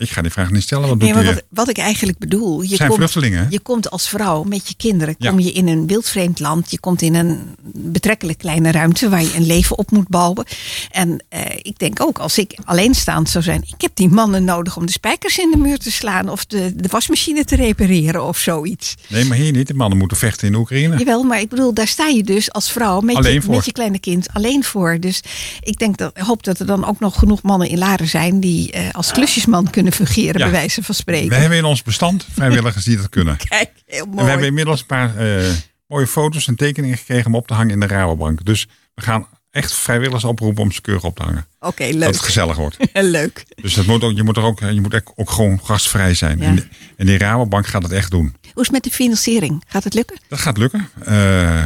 [0.00, 0.88] ik ga die vraag niet stellen.
[0.88, 3.12] Wat Nee, doet wat, wat ik eigenlijk bedoel, je zijn komt,
[3.50, 5.30] je komt als vrouw met je kinderen, Ja.
[5.30, 7.38] kom je in een wildvreemd land, je komt in een
[7.74, 10.44] betrekkelijk kleine ruimte waar je een leven op moet bouwen.
[10.90, 14.76] En eh, ik denk ook, als ik alleenstaand zou zijn, ik heb die mannen nodig
[14.76, 18.38] om de spijkers in de muur te slaan of de, de wasmachine te repareren of
[18.38, 18.94] zoiets.
[19.08, 19.66] Nee, maar hier niet.
[19.66, 20.98] De mannen moeten vechten in Oekraïne.
[20.98, 23.54] Jawel, maar ik bedoel, daar sta je dus als vrouw met, Alleen je, voor.
[23.54, 24.96] met je kleine kind alleen voor.
[25.00, 25.20] Dus
[25.60, 28.72] ik denk dat, hoop dat er dan ook nog genoeg mannen in Laren zijn die
[28.72, 30.44] eh, als klusjesman kunnen fungeren, Ja.
[30.44, 31.28] bij wijze van spreken.
[31.28, 33.36] We hebben in ons bestand vrijwilligers die dat kunnen.
[33.48, 34.24] Kijk, heel En mooi.
[34.24, 35.50] we hebben inmiddels een paar eh,
[35.86, 38.44] mooie foto's en tekeningen gekregen om op te hangen in de Rabobank.
[38.44, 41.46] Dus we gaan echt vrijwilligers oproepen om ze keurig op te hangen.
[41.60, 42.08] Oké, Dat leuk.
[42.08, 42.76] het gezellig wordt.
[42.92, 43.44] leuk.
[43.62, 46.38] Dus dat moet ook, je moet er ook, je moet echt ook gewoon gastvrij zijn.
[46.38, 46.44] Ja.
[46.44, 48.24] En, die- en die Rabobank gaat het echt doen.
[48.42, 49.62] Hoe is het met de financiering?
[49.68, 50.18] Gaat het lukken?
[50.28, 50.88] Dat gaat lukken.
[51.04, 51.64] Eh,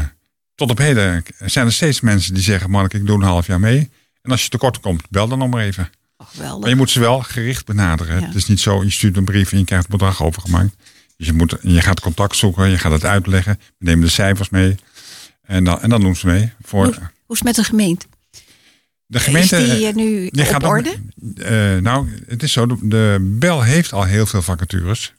[0.55, 3.61] tot op heden zijn er steeds mensen die zeggen: Mark, ik doe een half jaar
[3.61, 3.91] mee.
[4.23, 5.91] En als je tekort komt, bel dan nog maar even.
[6.61, 8.21] Maar je moet ze wel gericht benaderen.
[8.21, 8.27] Ja.
[8.27, 10.75] Het is niet zo, je stuurt een brief en je krijgt het bedrag overgemaakt.
[11.17, 13.59] Dus je, moet, je gaat contact zoeken, je gaat het uitleggen.
[13.79, 14.77] We nemen de cijfers mee.
[15.43, 16.53] En dan, en dan doen ze mee.
[16.63, 18.07] Voor Hoe, hoe is het met de gemeente?
[19.07, 19.57] de gemeente.
[19.57, 20.97] is die eh, nu die op orde?
[21.37, 22.67] eh, nou, het is zo.
[22.67, 25.13] De, de Bel heeft al heel veel vacatures.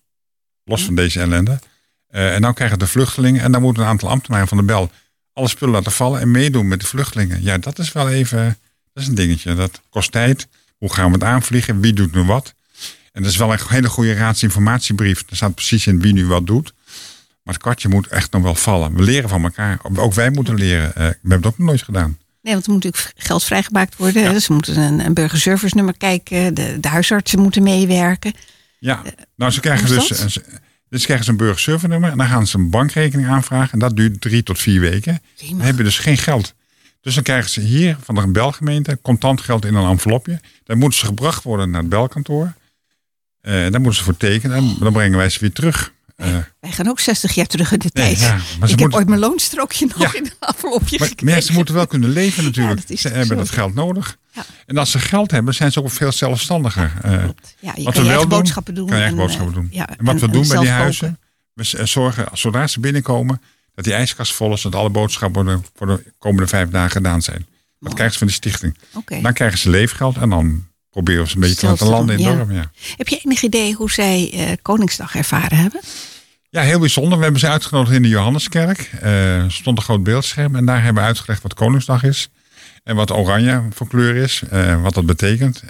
[0.64, 1.60] Los van deze ellende.
[2.08, 3.42] Eh, en dan krijgen de vluchtelingen.
[3.42, 4.92] En dan moeten een aantal ambtenaren van de Bel
[5.34, 7.44] alle spullen laten vallen en meedoen met de vluchtelingen.
[7.44, 8.58] Ja, dat is wel even.
[8.94, 9.56] Dat is een dingetje.
[9.56, 10.48] Dat kost tijd.
[10.86, 11.80] Hoe gaan we het aanvliegen?
[11.80, 12.54] Wie doet nu wat?
[13.12, 15.24] En dat is wel een hele goede raadsinformatiebrief.
[15.30, 16.74] Er staat precies in wie nu wat doet.
[17.44, 18.96] Maar het kwartje moet echt nog wel vallen.
[18.96, 19.80] We leren van elkaar.
[19.96, 20.96] Ook wij moeten leren.
[20.96, 22.18] Eh, we hebben het ook nog nooit gedaan.
[22.42, 24.22] Nee, want er moet natuurlijk geld vrijgemaakt worden.
[24.24, 24.32] Ja.
[24.32, 26.54] Dus ze moeten een, een burgerservice nummer kijken.
[26.54, 28.34] De, de huisartsen moeten meewerken.
[28.80, 29.02] Ja,
[29.36, 30.32] nou ze krijgen dus, dat?
[30.32, 30.44] ze-
[30.90, 33.72] dus krijgen ze een burgerservice nummer en dan gaan ze een bankrekening aanvragen.
[33.72, 35.22] En dat duurt drie tot vier weken.
[35.50, 36.54] Dan hebben dus geen geld.
[37.06, 40.40] Dus dan krijgen ze hier van de belgemeente contant geld in een envelopje.
[40.64, 42.54] Dan moeten ze gebracht worden naar het belkantoor.
[43.42, 45.94] Eh daar moeten ze voor tekenen en dan brengen wij ze weer terug.
[46.16, 46.28] Eh,
[46.60, 48.20] Wij gaan ook 60 jaar terug in de nee, tijd.
[48.20, 50.20] ja, maar ze ik heb ooit mijn loonstrookje nog Ja.
[50.20, 51.34] in een envelopje maar, gekregen.
[51.34, 52.82] maar ze moeten wel kunnen leven natuurlijk.
[52.90, 53.36] Ja, ze hebben zo.
[53.36, 54.18] dat geld nodig.
[54.32, 54.46] Ja.
[54.66, 56.94] En als ze geld hebben, zijn ze ook veel zelfstandiger.
[57.02, 57.12] Eh,
[57.60, 58.88] Ja, je Wat kan we wel doen, boodschappen doen.
[58.90, 59.68] kan je en, boodschappen eh, doen.
[59.72, 61.20] Ja, En wat we doen bij die huizen,
[61.54, 63.42] we zorgen zodra ze binnenkomen,
[63.76, 67.22] dat die ijskast vol is, dat alle boodschappen voor de, de komende vijf dagen gedaan
[67.22, 67.46] zijn.
[67.80, 68.78] Dat krijgen ze van die stichting.
[69.22, 72.18] Dan krijgen ze leefgeld en dan proberen we ze een beetje te laten te landen
[72.18, 72.38] in het ja.
[72.38, 72.52] dorp.
[72.52, 72.72] Ja.
[72.98, 75.82] Heb je enig idee hoe zij eh, Koningsdag ervaren hebben?
[76.50, 77.18] ja, heel bijzonder.
[77.18, 78.92] We hebben ze uitgenodigd in de Johanneskerk.
[79.02, 82.30] Eh, Er stond een groot beeldscherm en daar hebben we uitgelegd wat Koningsdag is.
[82.84, 85.64] En wat oranje voor kleur is, eh, wat dat betekent.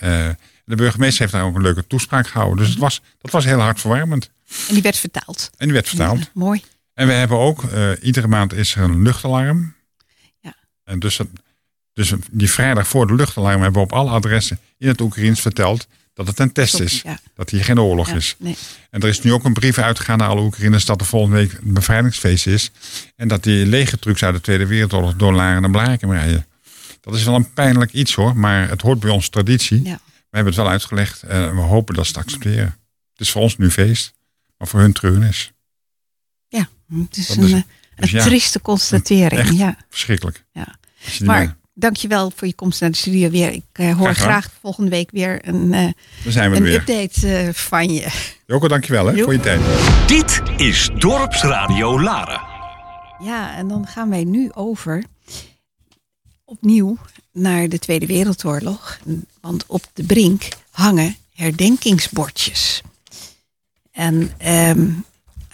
[0.66, 2.58] De burgemeester heeft daar ook een leuke toespraak gehouden.
[2.58, 4.30] Dus het was, dat was heel hartverwarmend.
[4.68, 5.50] En die werd vertaald.
[5.58, 6.20] En die werd vertaald.
[6.20, 6.64] Ja, mooi.
[6.96, 9.76] En we hebben ook, eh, iedere maand is er een luchtalarm.
[10.40, 10.56] Ja.
[10.84, 11.20] En dus,
[11.94, 15.88] dus die vrijdag voor de luchtalarm hebben we op alle adressen in het Oekraïens verteld
[16.14, 17.02] dat het een test is.
[17.02, 17.20] Ja.
[17.34, 18.36] Dat hier geen oorlog Ja, is.
[18.40, 18.58] nee.
[18.90, 21.54] En er is nu ook een brief uitgegaan naar alle Oekraïners dat er volgende week
[21.54, 22.72] een bevrijdingsfeest is.
[23.16, 26.46] En dat die legertrucs uit de Tweede Wereldoorlog door Laren en Blarikum rijden.
[27.02, 29.84] Dat is wel een pijnlijk iets hoor, maar het hoort bij onze traditie.
[29.84, 30.00] Ja.
[30.06, 32.78] We hebben het wel uitgelegd en we hopen dat ze het accepteren.
[33.12, 34.14] Het is voor ons nu feest,
[34.58, 35.52] maar voor hun treurnis.
[36.94, 37.62] Het is Dat een, is eh,
[37.96, 39.58] Dus Een ja, trieste constatering, echt.
[39.58, 39.78] ja.
[39.90, 40.46] verschrikkelijk.
[40.52, 40.76] Ja.
[41.18, 43.52] Je Maar mensen- dankjewel voor je komst naar de studio weer.
[43.52, 45.88] Ik eh, hoor Graag volgende week weer een, eh,
[46.24, 46.76] we er een weer.
[46.80, 48.08] update van je.
[48.46, 49.62] Joko, dankjewel hè, voor je tijd.
[50.08, 52.42] Dit is Dorpsradio Laren.
[53.20, 55.04] Ja, en dan gaan wij nu over
[56.46, 56.98] opnieuw
[57.32, 59.00] naar de Tweede Wereldoorlog.
[59.42, 62.82] Want op de brink hangen herdenkingsbordjes.
[63.92, 64.90] En ehm,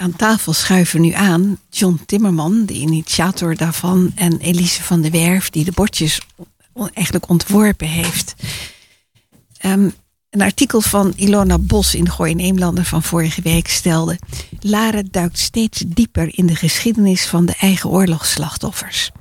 [0.02, 5.50] aan tafel schuiven nu aan John Timmerman, de initiator daarvan, en Elise van der Werf,
[5.50, 6.22] die de bordjes
[6.94, 8.36] eigenlijk ontworpen heeft.
[9.58, 9.90] Ehm,
[10.30, 14.20] een artikel van Ilona Bos in de Gooi Eemlander van vorige week stelde...
[14.60, 19.12] Laren duikt steeds dieper in de geschiedenis van de eigen oorlogsslachtoffers.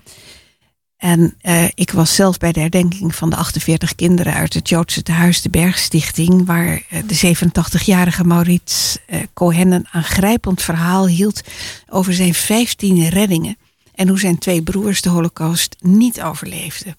[1.01, 5.03] En eh, ik was zelf bij de herdenking van de 48 kinderen uit het Joodse
[5.03, 11.41] tehuis de Bergstichting, waar eh, de 87-jarige Maurits eh, Cohen een aangrijpend verhaal hield
[11.89, 13.57] over zijn 15 reddingen
[13.95, 16.95] en hoe zijn twee broers de Holocaust niet overleefden.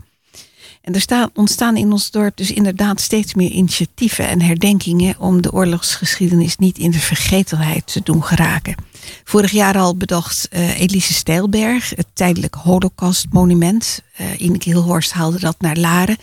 [0.82, 5.42] En er staan, ontstaan in ons dorp dus inderdaad steeds meer initiatieven en herdenkingen om
[5.42, 8.76] de oorlogsgeschiedenis niet in de vergetelheid te doen geraken.
[9.24, 14.02] Vorig jaar al bedacht eh, Elise Stijlberg het tijdelijk Holocaustmonument.
[14.16, 16.18] Eh Ineke Hilhorst haalde dat naar Laren.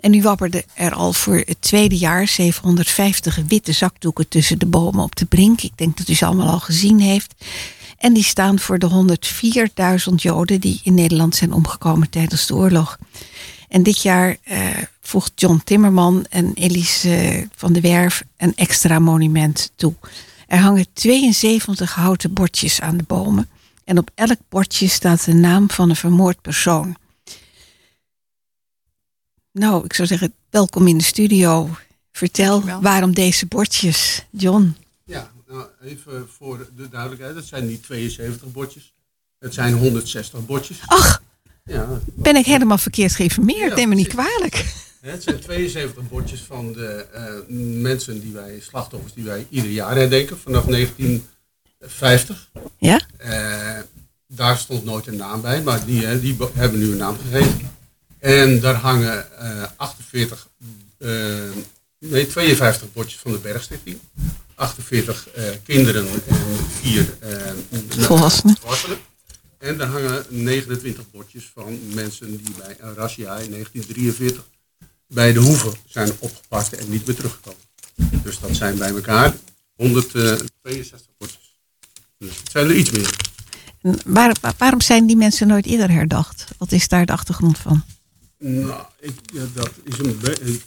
[0.00, 5.04] En nu wapperde er al voor het tweede jaar 750 witte zakdoeken tussen de bomen
[5.04, 5.60] op de brink.
[5.62, 7.34] Ik denk dat u ze allemaal al gezien heeft.
[7.98, 9.16] En die staan voor de
[10.08, 12.98] 104.000 Joden die in Nederland zijn omgekomen tijdens de oorlog.
[13.68, 14.58] En dit jaar eh,
[15.00, 19.94] voegt John Timmerman en Elise van der Werf een extra monument toe.
[20.46, 23.48] Er hangen 72 houten bordjes aan de bomen.
[23.84, 26.96] En op elk bordje staat de naam van een vermoord persoon.
[29.52, 31.70] Nou, ik zou zeggen, welkom in de studio.
[32.12, 32.80] Vertel Dankjewel.
[32.82, 34.76] waarom deze bordjes, John.
[35.04, 37.34] Ja, nou even voor de duidelijkheid.
[37.36, 38.92] Het zijn niet 72 bordjes.
[39.38, 40.78] Het zijn 160 bordjes.
[40.86, 41.22] Ach,
[41.64, 43.70] Ja, ben ik helemaal verkeerd geïnformeerd?
[43.70, 44.74] Ja, Neem me niet kwalijk.
[45.12, 47.24] Het zijn 72 bordjes van de eh,
[47.80, 52.50] mensen die wij, slachtoffers die wij ieder jaar herdenken vanaf 1950.
[52.78, 53.00] Ja?
[53.16, 53.78] Eh,
[54.26, 57.70] daar stond nooit een naam bij, maar die, die hebben nu een naam gegeven.
[58.18, 60.48] En daar hangen eh 48,
[60.98, 61.08] eh,
[61.98, 63.98] nee 52 bordjes van de Bergstichting.
[64.54, 66.22] 48 eh, kinderen en
[66.80, 67.30] 4 eh,
[67.88, 68.56] Volwassenen.
[68.56, 68.98] volwassenen.
[69.58, 74.44] En daar hangen 29 bordjes van mensen die bij een razzia in 1943
[75.06, 77.60] bij de Hoeve zijn opgepakt en niet meer teruggekomen.
[78.22, 79.34] Dus dat zijn bij elkaar
[79.74, 81.58] 162 bordjes.
[82.18, 83.16] Dus het zijn er iets meer.
[83.82, 86.44] En Waar, waar- waarom zijn die mensen nooit eerder herdacht?
[86.58, 87.84] Wat is daar de achtergrond van?
[88.38, 89.12] Nou, ik,
[89.54, 90.60] dat is, een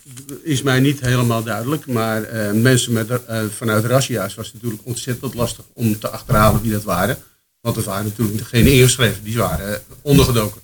[0.43, 1.87] is mij niet helemaal duidelijk.
[1.87, 6.61] Maar eh, mensen met, eh, vanuit razzia's was het natuurlijk ontzettend lastig om te achterhalen
[6.61, 7.17] wie dat waren.
[7.61, 10.61] Want het waren natuurlijk geen ingeschreven, die waren ondergedoken.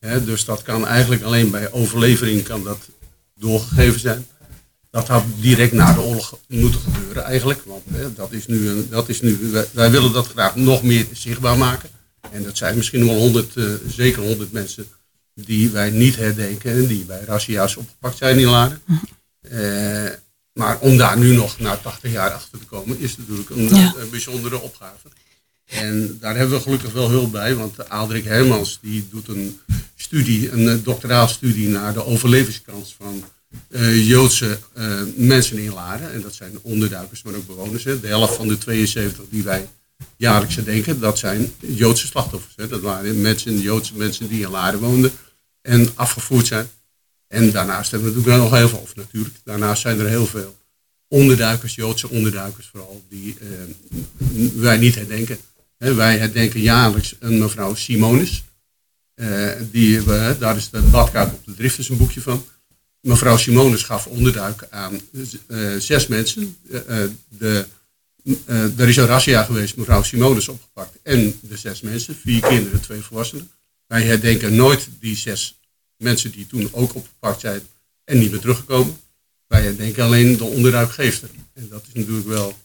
[0.00, 2.78] Hè, dus dat kan eigenlijk alleen bij overlevering kan dat
[3.42, 4.26] doorgegeven zijn.
[4.90, 7.62] Dat had direct na de oorlog moeten gebeuren eigenlijk.
[7.64, 10.82] Want hè, dat is nu, een, dat is nu wij, wij willen dat graag nog
[10.82, 11.88] meer zichtbaar maken.
[12.30, 14.86] En dat zijn misschien wel 100, eh, zeker 100 mensen
[15.34, 18.82] die wij niet herdenken en die bij razzia's opgepakt zijn in Laren.
[19.40, 20.10] Eh,
[20.52, 23.94] maar om daar nu nog na 80 jaar achter te komen, is natuurlijk een, Ja.
[23.98, 25.08] een bijzondere opgave.
[25.72, 29.60] En daar hebben we gelukkig wel hulp bij, want Adrik Hermans die doet een
[29.96, 33.24] studie, een eh, doctoraalstudie naar de overlevingskans van
[33.68, 36.12] eh, Joodse eh, mensen in Laren.
[36.12, 37.82] En dat zijn onderduikers, maar ook bewoners.
[37.82, 39.68] De helft van de 72 die wij
[40.16, 42.54] jaarlijks herdenken, dat zijn Joodse slachtoffers.
[42.56, 42.68] Hè.
[42.68, 45.12] Dat waren mensen, Joodse mensen die in Laren woonden
[45.62, 46.68] en afgevoerd zijn.
[47.28, 50.56] En daarnaast hebben we natuurlijk nog heel veel, of natuurlijk, daarnaast zijn er heel veel
[51.08, 53.36] onderduikers, Joodse onderduikers vooral, die
[54.54, 55.38] wij niet herdenken.
[55.90, 58.44] Wij herdenken jaarlijks een mevrouw Simonis.
[59.14, 62.44] Eh, die, we, daar is de badkaart op de drift is een boekje van.
[63.00, 65.00] Mevrouw Simonis gaf onderduik aan
[65.46, 66.56] eh, zes mensen.
[66.70, 67.66] Eh, eh, de,
[68.44, 70.98] eh, er is een razzia geweest, mevrouw Simonis opgepakt.
[71.02, 73.50] En de zes mensen, vier kinderen, twee volwassenen.
[73.86, 75.60] Wij herdenken nooit die zes
[75.96, 77.60] mensen die toen ook opgepakt zijn
[78.04, 78.96] en niet meer teruggekomen.
[79.46, 81.28] Wij herdenken alleen de onderduikgeefster.
[81.54, 82.58] En dat is natuurlijk wel,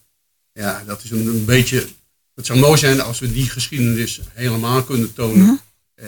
[0.54, 1.88] ja, dat is een, een beetje.
[2.38, 5.60] Het zou mooi zijn als we die geschiedenis helemaal kunnen tonen.
[5.96, 6.08] eh,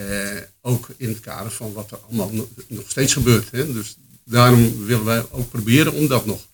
[0.61, 2.31] ook in het kader van wat er allemaal
[2.67, 3.51] nog, steeds gebeurt.
[3.51, 3.73] Hè.
[3.73, 6.47] Dus daarom willen wij ook proberen om dat nog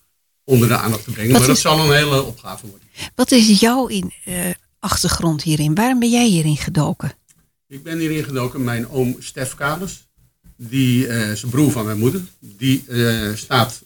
[0.44, 1.30] onder de aandacht te brengen.
[1.30, 2.88] Wat maar dat is- zal een hele opgave worden.
[3.14, 5.74] Wat is jouw in, eh, achtergrond hierin?
[5.74, 7.12] Waarom ben jij hierin gedoken?
[7.68, 8.64] Ik ben hierin gedoken.
[8.64, 10.06] Mijn oom Stef Kaders,
[10.56, 12.84] die eh, een broer van mijn moeder, die
[13.34, 13.82] staat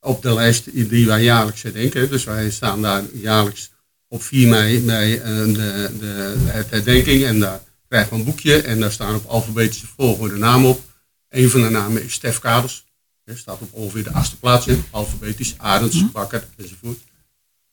[0.00, 2.10] op de lijst die wij jaarlijks herdenken.
[2.10, 3.70] Dus wij staan daar jaarlijks
[4.10, 7.24] op 4 mei bij eh, de, de, het herdenking.
[7.24, 10.82] En daar krijgen we een boekje en daar staan op alfabetische volgorde namen op.
[11.28, 12.84] Een van de namen is Stef Kaders.
[13.24, 16.98] Er staat op ongeveer de achtste plaats in, alfabetisch, Arends, Bakker enzovoort.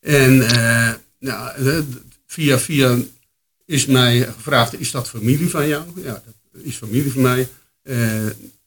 [0.00, 1.84] En eh, nou,
[2.26, 2.98] via via
[3.64, 5.84] is mij gevraagd, is dat familie van jou?
[6.02, 6.22] Ja,
[6.52, 7.48] dat is familie van mij.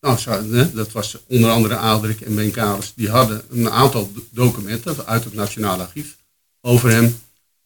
[0.01, 2.93] Nou, dat was onder andere Aaldrik en Ben Kalers.
[2.95, 6.17] Die hadden een aantal do- documenten uit het Nationaal Archief
[6.62, 7.15] over hem.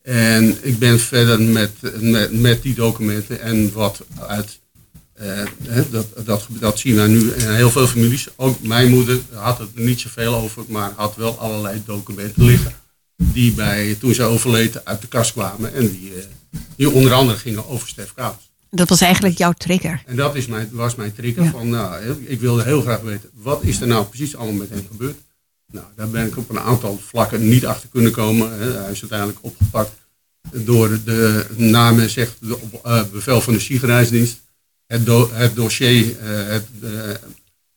[0.06, 4.60] En ik ben verder met, met, met die documenten en wat uit.
[5.14, 5.44] eh,
[5.92, 8.28] dat, dat, dat zien wij nu in heel veel families.
[8.36, 12.74] Ook mijn moeder had het er niet zoveel over, maar had wel allerlei documenten liggen.
[13.18, 15.74] Die bij, toen ze overleed uit de kast kwamen.
[15.74, 16.24] En die, eh,
[16.76, 18.36] die onder andere gingen over Stef Kaas.
[18.70, 20.04] Dat was eigenlijk jouw trigger.
[20.06, 21.52] En dat is mijn, was mijn trigger Ja.
[21.52, 24.86] van, nou, ik wilde heel graag weten, wat is er nou precies allemaal met hem
[24.92, 25.18] gebeurd?
[25.76, 28.60] Nou, daar ben ik op een aantal vlakken niet achter kunnen komen.
[28.60, 29.92] Hij is uiteindelijk opgepakt
[30.52, 34.42] door de namen, zegt de eh, bevel van de Ziegerijsdienst.
[34.88, 36.90] Het, het dossier, eh, het eh,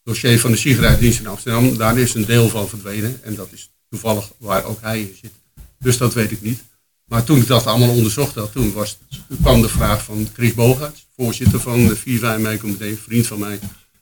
[0.03, 3.21] dossier van de Ziegerijsdienst in Amsterdam, daar is een deel van verdwenen.
[3.23, 5.33] En dat is toevallig waar ook hij in zit.
[5.79, 6.63] Dus dat weet ik niet.
[7.05, 8.99] Maar toen ik dat allemaal onderzocht had, toen, was,
[9.43, 12.01] kwam de vraag van Chris Bogaerts, voorzitter van de 4-5
[12.41, 13.59] mei-comité, vriend van mij.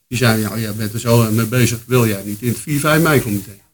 [0.08, 3.02] Die zei, ja, jij bent er zo mee bezig, wil jij niet in het 4-5
[3.02, 3.64] mei-comité?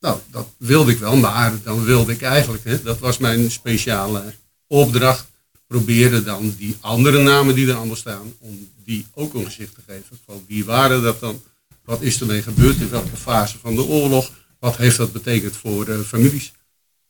[0.00, 4.34] Nou, dat wilde ik wel, maar dan wilde ik eigenlijk, hè, dat was mijn speciale
[4.66, 5.26] opdracht,
[5.66, 9.80] proberen dan die andere namen die er allemaal staan, om die ook een gezicht te
[9.86, 10.44] geven.
[10.46, 11.42] Wie waren dat dan?
[11.84, 12.80] Wat is ermee gebeurd?
[12.80, 14.30] In welke fase van de oorlog?
[14.58, 16.52] Wat heeft dat betekend voor eh, families?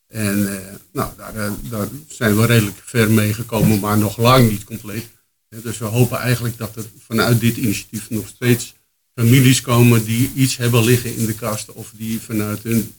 [0.07, 4.51] En eh, nou, daar, eh, daar zijn we redelijk ver mee gekomen, maar nog lang
[4.51, 5.09] niet compleet.
[5.49, 8.75] Dus we hopen eigenlijk dat er vanuit dit initiatief nog steeds
[9.21, 12.95] families komen die iets hebben liggen in de kast of die vanuit hun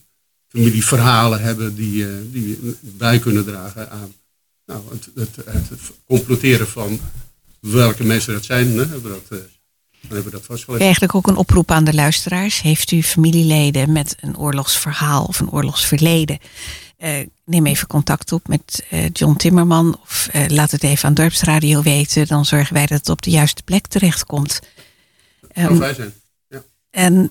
[0.48, 4.12] familie verhalen hebben die, eh, die bij kunnen dragen aan
[4.66, 4.82] nou,
[5.14, 7.00] het, het, comploteren van
[7.60, 8.66] welke mensen dat zijn.
[8.68, 9.44] Hè, hebben we dat, eh,
[10.00, 10.82] hebben we dat vastgelegd.
[10.82, 12.62] Eigenlijk ook een oproep aan de luisteraars.
[12.62, 16.38] Heeft u familieleden met een oorlogsverhaal of een oorlogsverleden?
[16.96, 22.26] Eh, neem even contact op met John Timmerman of laat het even aan Dorpsradio weten.
[22.26, 24.60] Dan zorgen wij dat het op de juiste plek terechtkomt.
[25.94, 26.12] Zijn.
[26.48, 26.62] Ja.
[26.90, 27.30] En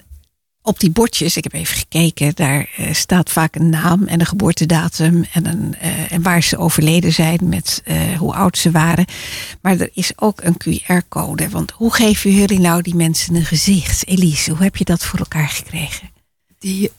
[0.62, 4.26] op die bordjes, ik heb even gekeken, daar eh, staat vaak een naam en een
[4.26, 9.06] geboortedatum en, een, eh, en waar ze overleden zijn met eh, hoe oud ze waren.
[9.62, 11.50] Maar er is ook een QR-code.
[11.50, 14.08] Want hoe geven jullie nou die mensen een gezicht?
[14.08, 16.10] Elise, hoe heb je dat voor elkaar gekregen?
[16.60, 16.92] Die,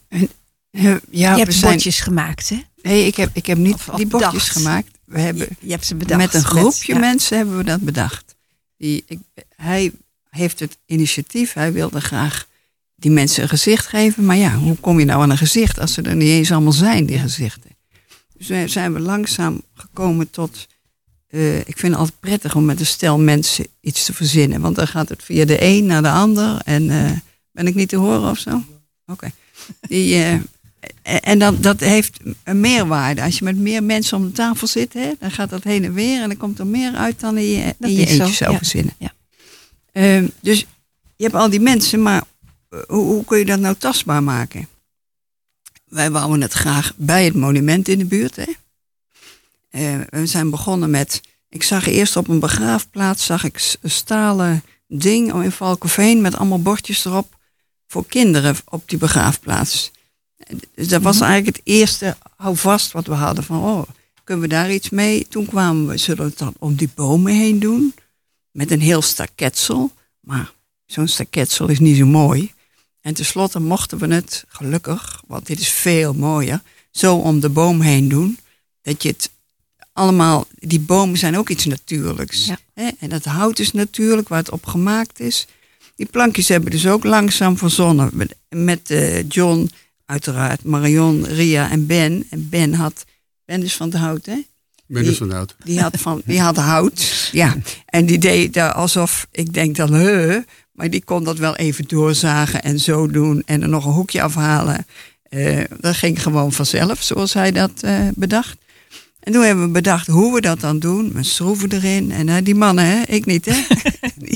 [0.71, 2.61] ja, je hebt zijn, bordjes gemaakt, hè?
[2.81, 4.51] Nee, ik heb, ik heb niet Of- of die bordjes bedacht.
[4.51, 4.87] gemaakt.
[5.05, 6.19] We hebben Je, je hebt ze bedacht.
[6.19, 6.99] met een groepje ja.
[6.99, 8.35] mensen hebben we dat bedacht.
[8.77, 9.19] Die, ik,
[9.55, 9.91] hij
[10.29, 11.53] heeft het initiatief.
[11.53, 12.47] Hij wilde graag
[12.95, 14.25] die mensen een gezicht geven.
[14.25, 16.71] Maar ja, hoe kom je nou aan een gezicht als ze er niet eens allemaal
[16.71, 17.69] zijn, die gezichten?
[18.37, 20.67] Dus zijn we langzaam gekomen tot...
[21.27, 24.61] eh, ik vind het altijd prettig om met een stel mensen iets te verzinnen.
[24.61, 26.61] Want dan gaat het via de een naar de ander.
[26.65, 27.11] En eh,
[27.51, 28.63] ben ik niet te horen of zo?
[29.05, 29.31] Oké.
[29.81, 30.33] Die, eh,
[31.01, 33.21] en dan, dat heeft een meerwaarde.
[33.23, 35.93] Als je met meer mensen om de tafel zit, hè, dan gaat dat heen en
[35.93, 36.21] weer.
[36.21, 38.51] En dan komt er meer uit dan in je, Dat in je zo, eentje zou
[38.51, 38.57] ja.
[38.57, 38.93] verzinnen.
[38.97, 39.13] Ja.
[39.99, 40.59] Ehm, dus
[41.15, 42.23] je hebt al die mensen, maar
[42.69, 44.67] eh, hoe, hoe kun je dat nou tastbaar maken?
[45.85, 48.35] Wij wouden het graag bij het monument in de buurt.
[48.35, 48.51] Hè?
[49.69, 51.21] Eh, we zijn begonnen met...
[51.49, 56.61] Ik zag eerst op een begraafplaats zag ik een stalen ding in Valkenveen met allemaal
[56.61, 57.37] bordjes erop
[57.87, 59.91] voor kinderen op die begraafplaats.
[60.75, 63.81] Dus dat was eigenlijk het eerste houvast wat we hadden van, oh,
[64.23, 65.27] kunnen we daar iets mee?
[65.27, 67.93] Toen kwamen we, zullen we het dan om die bomen heen doen?
[68.51, 69.91] Met een heel staketsel.
[70.19, 70.51] Maar
[70.85, 72.53] zo'n staketsel is niet zo mooi.
[73.01, 77.81] En tenslotte mochten we het, gelukkig, want dit is veel mooier, zo om de boom
[77.81, 78.37] heen doen.
[78.81, 79.29] Dat je het
[79.93, 82.45] allemaal, die bomen zijn ook iets natuurlijks.
[82.45, 82.57] Ja.
[82.73, 82.89] Hè?
[82.99, 85.47] En dat hout is natuurlijk, waar het op gemaakt is.
[85.95, 88.09] Die plankjes hebben dus ook langzaam verzonnen.
[88.13, 89.69] Met, met eh, John,
[90.05, 92.27] uiteraard, Marion, Ria en Ben.
[92.29, 93.05] En Ben had,
[93.45, 94.41] Ben is van het hout, hè?
[94.89, 95.55] Ben Die- dus van oud.
[95.63, 97.29] Die had, van, die had hout.
[97.31, 97.57] Ja.
[97.85, 100.37] En die deed daar alsof, ik denk dan, huh,
[100.71, 103.43] maar die kon dat wel even doorzagen en zo doen.
[103.45, 104.85] En er nog een hoekje afhalen.
[105.23, 108.57] Eh, dat ging gewoon vanzelf, zoals hij dat eh, bedacht.
[109.19, 111.09] En toen hebben we bedacht hoe we dat dan doen.
[111.13, 112.11] Met schroeven erin.
[112.11, 113.01] En eh, die mannen, hè?
[113.01, 113.61] ik niet, hè?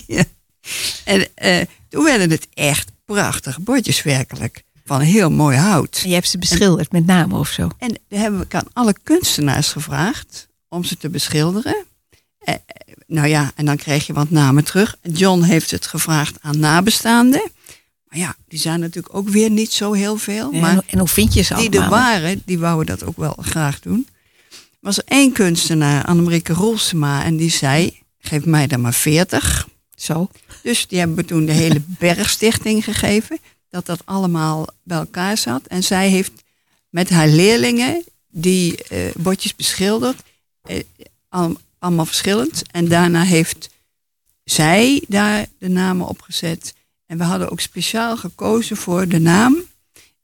[0.07, 0.23] Ja.
[1.03, 1.27] En
[1.89, 4.63] toen werden het echt prachtige bordjes werkelijk.
[4.85, 5.99] Van heel mooi hout.
[6.03, 7.69] En je hebt ze beschilderd met namen of zo.
[7.77, 11.85] En daar hebben we aan alle kunstenaars gevraagd om ze te beschilderen.
[12.39, 12.59] Eh, eh,
[13.07, 14.95] nou ja, en dan kreeg je wat namen terug.
[15.01, 17.51] John heeft het gevraagd aan nabestaanden.
[18.07, 20.51] Maar ja, die zijn natuurlijk ook weer niet zo heel veel.
[20.51, 21.99] En, maar en hoe vind je ze die er allemaal?
[21.99, 24.07] waren, die wouden dat ook wel graag doen.
[24.49, 28.01] Er was er één kunstenaar, Annemarieke Rolsema, en die zei...
[28.19, 29.67] geef mij dan maar 40.
[29.95, 30.29] Zo.
[30.63, 33.39] Dus die hebben we toen de hele bergstichting gegeven.
[33.73, 35.65] Dat dat allemaal bij elkaar zat.
[35.67, 36.31] En zij heeft
[36.89, 40.21] met haar leerlingen die eh, bordjes beschilderd.
[40.61, 40.83] eh,
[41.29, 42.61] al- allemaal verschillend.
[42.71, 43.69] En daarna heeft
[44.43, 46.73] zij daar de namen op gezet.
[47.05, 49.55] En we hadden ook speciaal gekozen voor de naam.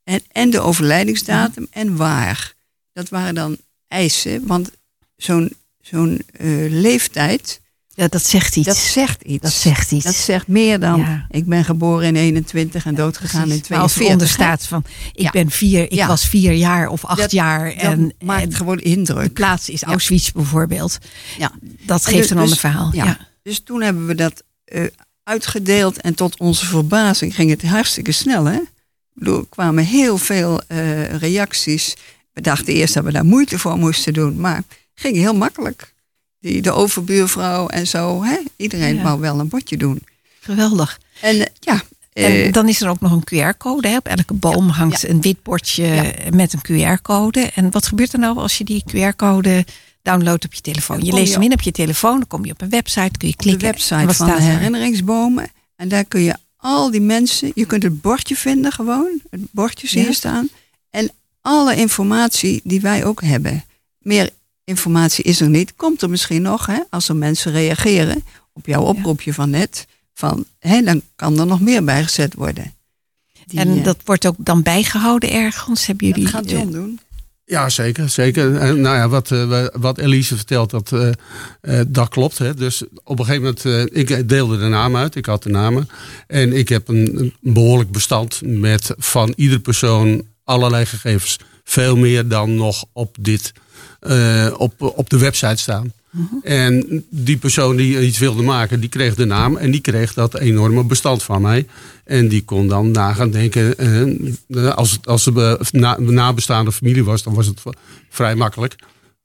[0.03, 2.53] En, en de overlijdingsdatum en waar.
[2.93, 4.47] Dat waren dan eisen.
[4.47, 4.71] Want
[5.17, 7.61] zo'n zo'n eh, leeftijd,
[7.99, 8.67] Ja, dat zegt iets.
[8.67, 9.41] dat zegt iets.
[9.41, 10.03] Dat zegt iets.
[10.05, 11.25] Dat zegt meer dan Ja.
[11.29, 13.63] ik ben geboren in 21 en doodgegaan in Precies.
[13.63, 13.69] 42.
[13.69, 14.83] Maar als er onder staat van,
[15.13, 15.29] ik Ja.
[15.29, 16.07] ben vier, ik Ja.
[16.07, 17.71] was vier jaar of acht Dat- jaar.
[17.73, 19.33] En, maakt en gewoon de indruk.
[19.33, 20.97] plaats is Auschwitz bijvoorbeeld.
[21.37, 21.51] Ja.
[21.85, 22.89] Dat geeft dus- een ander dus- verhaal.
[22.93, 23.05] ja.
[23.05, 23.17] Ja.
[23.43, 24.83] Dus toen hebben we dat eh,
[25.23, 28.45] uitgedeeld en tot onze verbazing ging het hartstikke snel.
[28.45, 28.59] Hè?
[29.21, 31.95] Er kwamen heel veel eh, reacties.
[32.33, 35.93] We dachten eerst dat we daar moeite voor moesten doen, maar het ging heel makkelijk.
[36.41, 38.37] Die, de overbuurvrouw en zo, hè?
[38.55, 39.01] iedereen Ja.
[39.03, 40.03] wou wel een bordje doen.
[40.39, 40.99] Geweldig.
[41.21, 41.81] En eh, ja,
[42.13, 43.23] eh, En dan is er ook nog een
[43.53, 43.95] QR-code.
[43.97, 46.61] Op elke boom hangt een wit bordje met een
[46.97, 47.39] QR-code.
[47.55, 49.65] En wat gebeurt er nou als je die QR-code
[50.01, 50.99] downloadt op je telefoon?
[51.01, 53.27] Je kom leest hem in op je telefoon, dan kom je op een website, kun
[53.27, 53.67] je de klikken.
[53.67, 54.39] En website van de er?
[54.41, 55.47] herinneringsbomen.
[55.75, 59.87] En daar kun je al die mensen, je kunt het bordje vinden gewoon, het bordje
[59.87, 60.13] zie je Ja.
[60.13, 60.49] staan.
[60.89, 61.11] En
[61.41, 63.63] alle informatie die wij ook hebben.
[63.99, 64.29] Meer
[64.69, 65.75] informatie is er niet.
[65.75, 69.87] Komt er misschien nog, hè, als er mensen reageren op jouw oproepje van net.
[70.13, 72.73] Van, hè, dan kan er nog meer bijgezet worden.
[73.45, 75.85] Die, En eh, dat wordt ook dan bijgehouden ergens.
[75.85, 76.23] Hebben jullie?
[76.23, 76.99] dat gaat John eh, doen.
[77.49, 78.09] Ja, zeker.
[78.09, 78.55] zeker.
[78.55, 81.09] En, nou ja, wat, eh, wat Elise vertelt, dat, eh,
[81.61, 82.37] eh, dat klopt.
[82.37, 82.53] Hè.
[82.53, 85.15] Dus op een gegeven moment, eh, ik deelde de naam uit.
[85.15, 85.89] Ik had de namen.
[86.27, 91.39] En ik heb een, een behoorlijk bestand met van ieder persoon allerlei gegevens.
[91.63, 93.61] Veel meer dan nog op, dit, eh,
[94.57, 95.91] op, op de website staan.
[96.43, 100.37] En die persoon die iets wilde maken, die kreeg de naam en die kreeg dat
[100.39, 101.67] enorme bestand van mij.
[102.03, 106.71] En die kon dan na gaan denken, eh, als het, als het be- na, nabestaande
[106.71, 107.61] familie was, dan was het
[108.09, 108.75] vrij makkelijk.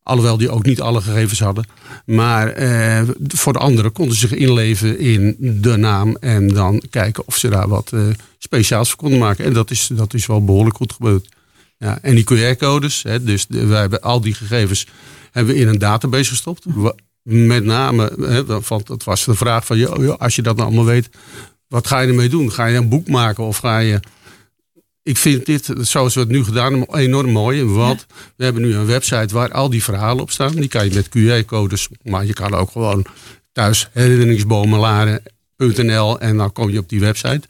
[0.02, 1.64] Alhoewel die ook niet alle gegevens hadden.
[2.06, 7.22] Maar eh, voor de anderen konden ze zich inleven in de naam en dan kijken
[7.26, 8.00] of ze daar wat eh,
[8.38, 9.44] speciaals voor konden maken.
[9.44, 11.28] En dat is, dat is wel behoorlijk goed gebeurd.
[11.76, 14.86] Ja, en die QR-codes, dus wij hebben al die gegevens
[15.30, 16.64] hebben we in een database gestopt.
[17.22, 20.68] Met name, hè, want het was de vraag van, joh, joh, als je dat nou
[20.68, 21.08] allemaal weet,
[21.68, 22.52] wat ga je ermee doen?
[22.52, 24.00] Ga je een boek maken of ga je...
[25.02, 27.64] Ik vind dit, zoals we het nu gedaan hebben, enorm mooi.
[27.64, 28.06] Want
[28.36, 30.54] we hebben nu een website waar al die verhalen op staan.
[30.54, 33.04] Die kan je met QR-codes, maar je kan ook gewoon
[33.52, 37.42] thuis herinneringsbomenlaren.nl en dan kom je op die website.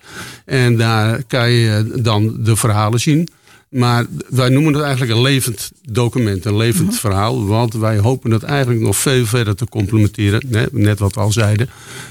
[0.45, 3.29] En daar kan je dan de verhalen zien.
[3.75, 7.47] Maar wij noemen het eigenlijk een levend document, een levend verhaal.
[7.47, 10.43] Want wij hopen het eigenlijk nog veel verder te complementeren.
[10.49, 11.69] Net, net wat we al zeiden.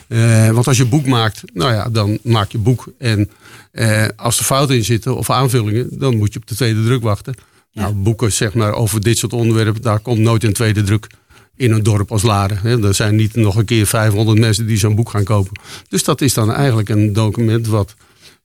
[0.08, 2.86] Eh, want als je boek maakt, nou ja, dan maak je boek.
[2.98, 3.30] En
[3.72, 7.04] eh, als er fouten in zitten of aanvullingen, dan moet je op de tweede druk
[7.04, 7.36] wachten.
[7.74, 11.08] Nou, boeken zeg maar over dit soort onderwerpen, daar komt nooit een tweede druk
[11.56, 12.60] in een dorp als Laren.
[12.62, 12.88] hè.
[12.88, 15.60] Er zijn niet nog een keer 500 mensen die zo'n boek gaan kopen.
[15.90, 17.96] Dus dat is dan eigenlijk een document wat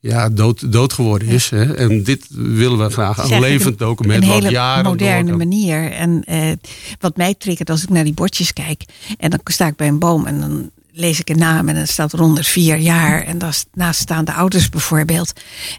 [0.01, 1.51] ja, dood, dood geworden is.
[1.51, 1.75] Hè.
[1.75, 4.23] En dit willen we graag een levend document.
[4.23, 5.93] Een hele jaren moderne door manier.
[5.93, 6.53] En eh,
[7.01, 8.85] wat mij triggert als ik naar die bordjes kijk.
[9.19, 11.87] En dan sta ik bij een boom en dan lees ik een naam en dan
[11.87, 13.23] staat eronder vier jaar.
[13.23, 15.33] En daarnaast staan de ouders bijvoorbeeld.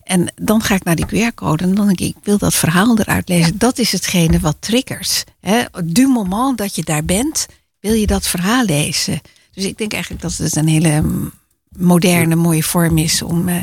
[0.04, 2.98] En dan ga ik naar die QR-code en dan denk ik, ik wil dat verhaal
[2.98, 3.58] eruit lezen.
[3.58, 5.24] Dat is hetgene wat triggers.
[5.42, 5.62] Hè?
[5.84, 7.46] Du moment dat je daar bent,
[7.80, 9.22] wil je dat verhaal lezen.
[9.52, 11.32] Dus ik denk eigenlijk dat het een hele mm,
[11.80, 13.56] moderne, mooie vorm is om, eh,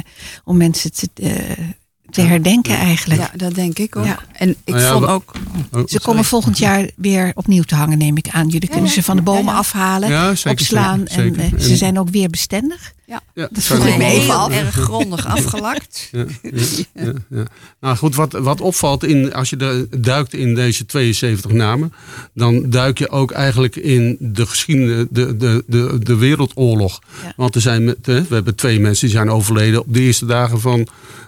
[0.45, 1.31] om mensen te, eh,
[2.11, 3.21] te herdenken eigenlijk.
[3.21, 4.05] Ja, dat denk ik ook.
[4.05, 4.19] Ja.
[4.33, 5.33] En ik Nou ja, vond ook,
[5.73, 8.49] Oh, Ze komen volgend jaar weer opnieuw te hangen, neem ik aan.
[8.49, 10.99] Jullie kunnen ze van de bomen afhalen, Ja, zeker, opslaan.
[10.99, 11.41] zeker, zeker.
[11.41, 12.93] En, eh, ze En- zijn ook weer bestendig.
[13.07, 14.53] Ja, Dat vroeg ik me even heel af.
[14.53, 16.11] erg grondig afgelakt.
[16.95, 17.43] Ja, ja.
[17.81, 21.93] Nou goed, wat, wat opvalt in, als je de, duikt in deze 72 namen,
[22.35, 26.99] dan duik je ook eigenlijk in de geschiedenis, de, de, de, de wereldoorlog.
[27.37, 30.81] Want er zijn, we hebben twee mensen die zijn overleden op de eerste dagen van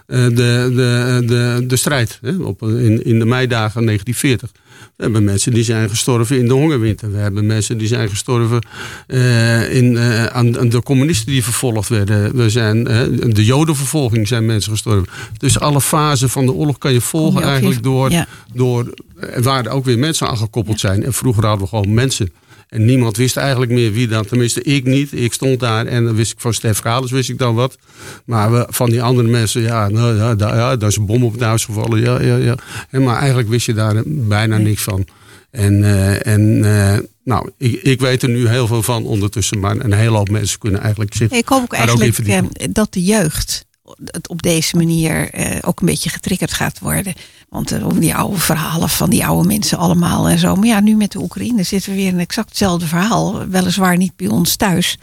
[0.05, 0.31] eh, de,
[0.75, 4.51] de, de, de strijd, hè, op, in, in de meidagen 1940.
[4.95, 7.11] We hebben mensen die zijn gestorven in de hongerwinter.
[7.11, 8.65] We hebben mensen die zijn gestorven
[9.07, 12.35] eh, in, eh, aan, aan de communisten die vervolgd werden.
[12.35, 15.07] We zijn, eh, de jodenvervolging zijn mensen gestorven.
[15.37, 18.27] Dus alle fasen van de oorlog kan je volgen je eigenlijk door, ja.
[18.53, 18.93] door
[19.37, 21.03] waar er ook weer mensen aan gekoppeld zijn.
[21.03, 22.31] En vroeger hadden we gewoon mensen.
[22.69, 24.25] En niemand wist eigenlijk meer wie dan.
[24.25, 25.13] Tenminste, ik niet.
[25.13, 27.77] Ik stond daar en dan wist ik van Stef Gales wist ik dan wat.
[28.25, 31.23] Maar we, van die andere mensen, ja, nou, ja, daar, ja, daar is een bom
[31.23, 31.99] op het huis gevallen.
[31.99, 32.55] Ja, ja, ja.
[32.89, 35.07] En, maar eigenlijk wist je daar bijna niks van.
[35.51, 39.75] En, eh, en eh, nou, ik, ik weet er nu heel veel van ondertussen, maar
[39.79, 41.37] een hele hoop mensen kunnen eigenlijk zitten.
[41.37, 43.65] Ik hoop ook eigenlijk eh, dat de jeugd
[44.05, 45.29] het op deze manier
[45.61, 47.13] ook een beetje getriggerd gaat worden.
[47.49, 50.55] Want eh, om die oude verhalen van die oude mensen allemaal en zo.
[50.55, 53.47] Maar ja, nu met de Oekraïne zitten we weer in exact hetzelfde verhaal.
[53.47, 54.97] Weliswaar niet bij ons thuis,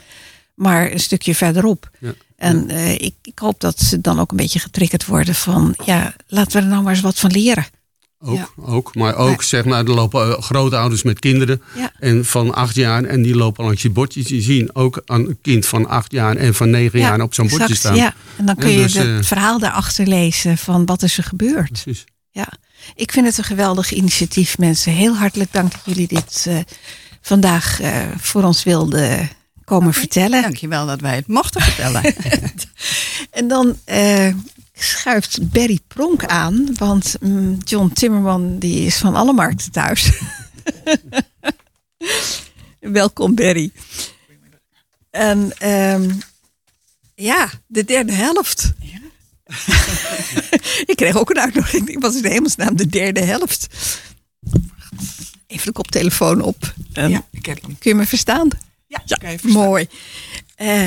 [0.55, 1.91] maar een stukje verderop.
[1.99, 2.15] Ja.
[2.37, 5.75] En eh, ik, ik hoop dat ze dan ook een beetje getriggerd worden van...
[5.85, 7.67] ja, laten we er nou maar eens wat van leren.
[8.19, 8.49] Ook, Ja.
[8.57, 8.95] ook.
[8.95, 11.93] Maar ook, zeg maar, er lopen eh, grootouders met kinderen Ja.
[11.99, 14.27] en van acht jaar en die lopen langs je bordjes.
[14.27, 17.75] Die zien ook een kind van acht jaar en van negen jaar op zo'n bordje
[17.75, 17.97] staan.
[17.97, 21.19] Ja, en dan kun En je dus, het eh, verhaal daarachter lezen van wat is
[21.19, 21.69] er gebeurd.
[21.83, 22.05] Precies.
[22.37, 22.49] Ja,
[22.95, 24.93] ik vind het een geweldig initiatief, mensen.
[24.93, 26.59] Heel hartelijk dank dat jullie dit eh,
[27.21, 29.29] vandaag eh, voor ons wilden
[29.65, 30.43] komen vertellen.
[30.43, 32.03] Dankjewel dat wij het mochten vertellen.
[33.31, 34.35] En dan eh,
[34.73, 40.11] schuift Berry Pronk aan, want mm, John Timmerman die is van alle markten thuis.
[42.81, 43.71] Welkom Berry.
[45.11, 46.11] En ehm,
[47.15, 48.73] ja, de derde helft.
[50.87, 51.89] ik kreeg ook een uitnodiging.
[51.89, 53.67] Ik was in de hemelsnaam de derde helft.
[55.47, 56.75] Even de koptelefoon op.
[56.93, 57.79] En Ja, ik heb hem.
[57.79, 58.49] Kun je me verstaan?
[58.87, 59.63] Ja, Ja, kan je verstaan.
[59.63, 59.89] mooi.
[60.55, 60.83] Eh,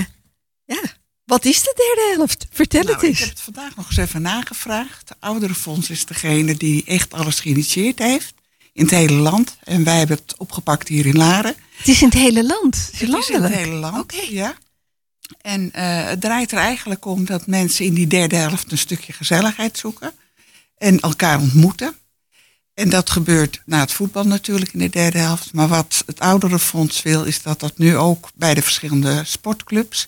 [0.65, 0.81] ja,
[1.25, 2.47] wat is de derde helft?
[2.51, 3.19] Vertel Nou, het ik eens.
[3.19, 5.07] heb het vandaag nog eens even nagevraagd.
[5.07, 8.33] De Ouderenfonds is degene die echt alles geïnitieerd heeft.
[8.73, 9.57] In het hele land.
[9.63, 11.55] En wij hebben het opgepakt hier in Laren.
[11.77, 12.89] Het is in het hele land.
[12.91, 13.97] Het is in het hele land.
[14.13, 14.21] Oké.
[14.29, 14.57] Ja.
[15.41, 19.13] En eh, het draait er eigenlijk om dat mensen in die derde helft een stukje
[19.13, 20.11] gezelligheid zoeken.
[20.77, 21.95] En elkaar ontmoeten.
[22.73, 25.53] En dat gebeurt na het voetbal natuurlijk in de derde helft.
[25.53, 30.07] Maar wat het Ouderenfonds wil, is dat dat nu ook bij de verschillende sportclubs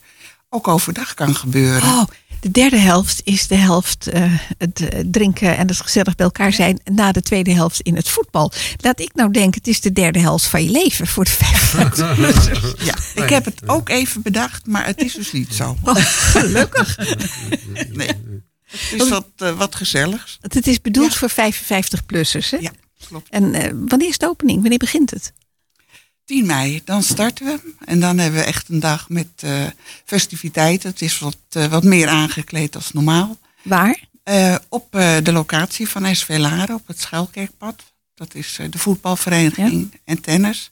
[0.49, 1.89] ook overdag kan gebeuren.
[1.89, 2.03] Oh,
[2.41, 6.53] de derde helft is de helft eh, het eh, drinken en het gezellig bij elkaar
[6.53, 8.51] zijn na de tweede helft in het voetbal.
[8.77, 12.75] Laat ik nou denken, het is de derde helft van je leven voor de 55
[13.15, 15.75] Ja, ik heb het ook even bedacht, maar het is dus niet zo.
[15.83, 16.97] Oh, gelukkig.
[17.89, 18.09] Nee.
[18.67, 20.37] Het is wat, eh, wat gezelligs.
[20.41, 21.17] Het is bedoeld Ja.
[21.17, 22.49] voor 55-plussers.
[22.49, 22.57] Hè?
[22.57, 22.71] Ja,
[23.07, 23.29] klopt.
[23.29, 24.59] En eh, wanneer is de opening?
[24.61, 25.33] Wanneer begint het?
[26.31, 27.73] 10 mei, dan starten we.
[27.85, 29.63] En dan hebben we echt een dag met eh,
[30.05, 30.89] festiviteiten.
[30.89, 33.37] Het is wat, eh, wat meer aangekleed als normaal.
[33.61, 33.99] Waar?
[34.23, 34.91] Eh, op
[35.23, 37.83] de locatie van SV Laren, op het Schuilkerkpad.
[38.15, 40.71] Dat is de voetbalvereniging en tennis.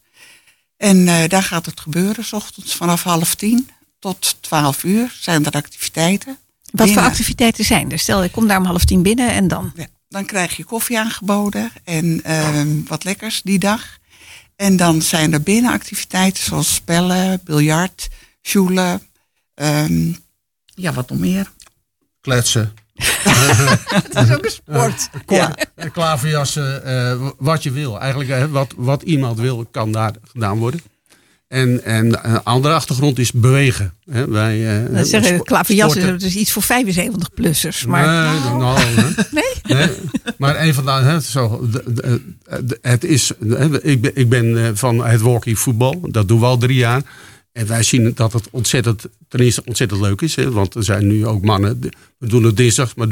[0.78, 5.52] En daar gaat het gebeuren, s ochtends vanaf half tien tot twaalf uur zijn er
[5.52, 6.38] activiteiten.
[6.72, 8.00] Wat voor activiteiten zijn er?
[8.00, 9.72] Stel, ik kom daar om half tien binnen en dan?
[9.76, 13.99] Ja, dan krijg je koffie aangeboden en ehm, wat lekkers die dag.
[14.60, 18.08] En dan zijn er binnenactiviteiten zoals spellen, biljart,
[18.42, 19.02] sjoelen.
[19.56, 20.12] ehm,
[20.66, 21.52] ja, wat nog meer?
[22.22, 22.74] Kletsen.
[23.94, 25.10] Het is ook een sport.
[25.28, 25.56] Ja.
[25.94, 28.00] Klaverjassen, eh, wat je wil.
[28.00, 30.80] Eigenlijk eh, wat, wat iemand wil, kan daar gedaan worden.
[31.48, 33.94] En, en een andere achtergrond is bewegen.
[34.12, 37.86] Hè, wij, eh, Dan zeggen klaverjassen, dat is iets voor 75-plussers.
[37.86, 39.02] Maar Nee, nou, hè.
[39.32, 39.49] nee?
[40.38, 41.68] Maar een van de, hè, zo,
[42.82, 46.46] het is, hè, ik ben, ik ben eh, van het walkie voetbal, dat doen we
[46.46, 47.02] al drie jaar.
[47.52, 50.36] En wij zien dat het ontzettend, ten eerste ontzettend leuk is.
[50.36, 51.80] Hè, want er zijn nu ook mannen,
[52.18, 53.08] we doen het dinsdag, maar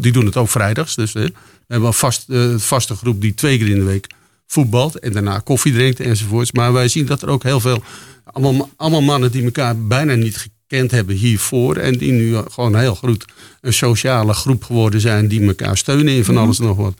[0.00, 0.94] die doen het ook vrijdags.
[0.94, 1.32] Dus hè, we
[1.66, 4.06] hebben een vast, eh, vaste groep die twee keer in de week
[4.46, 4.98] voetbalt.
[4.98, 6.52] En daarna koffie drinkt enzovoorts.
[6.52, 7.82] Maar wij zien dat er ook heel veel,
[8.24, 11.76] allemaal, allemaal mannen die elkaar bijna niet gekend hebben hiervoor.
[11.76, 13.24] En die nu gewoon heel goed
[13.60, 15.28] een sociale groep geworden zijn.
[15.28, 16.94] Die elkaar steunen in van alles en nog wat.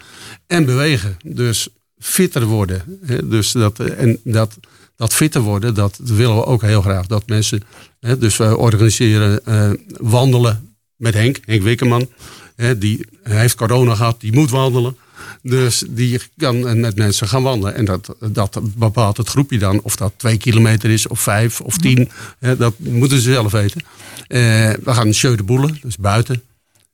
[0.47, 1.17] En bewegen.
[1.25, 1.69] Dus
[1.99, 2.99] fitter worden.
[3.07, 4.59] Hè, Dus dat, eh, en dat,
[4.97, 7.07] dat fitter worden, dat willen we ook heel graag.
[7.07, 7.63] Dat mensen,
[8.01, 12.09] hè, dus we organiseren eh, wandelen met Henk, Henk Wikkerman.
[12.57, 14.97] Hè, die hij heeft corona gehad, die moet wandelen.
[15.43, 17.75] Dus die kan met mensen gaan wandelen.
[17.75, 19.81] En dat, dat bepaalt het groepje dan.
[19.83, 22.11] Of dat twee kilometer is, of vijf, of tien.
[22.39, 23.81] Hè, dat moeten ze zelf weten.
[24.27, 24.39] Eh,
[24.85, 26.43] we gaan Sjeu de Boelen, dus buiten.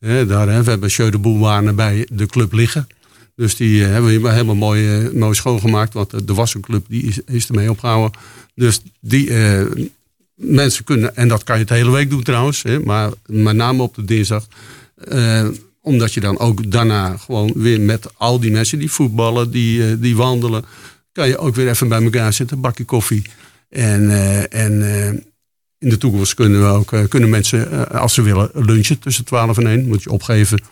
[0.00, 2.86] Daar, hè, we hebben Sjeu de bij de club liggen.
[3.36, 5.92] Dus die eh, hebben we helemaal mooi, eh, mooi schoongemaakt.
[5.92, 8.20] Want de, de wassenclub die is, is ermee opgehouden.
[8.54, 9.66] Dus die eh,
[10.34, 12.62] mensen kunnen, en dat kan je het hele week doen trouwens.
[12.62, 14.46] Hè, maar met name op de dinsdag.
[14.96, 15.48] eh,
[15.86, 19.96] omdat je dan ook daarna gewoon weer met al die mensen die voetballen, die, eh,
[19.98, 20.64] die wandelen.
[21.12, 23.22] Kan je ook weer even bij elkaar zitten, een bakje koffie.
[23.68, 25.08] En, eh, en eh,
[25.78, 29.66] in de toekomst kunnen, we ook, kunnen mensen, als ze willen, lunchen tussen 12 en
[29.66, 29.86] 1.
[29.86, 30.62] Moet je opgeven.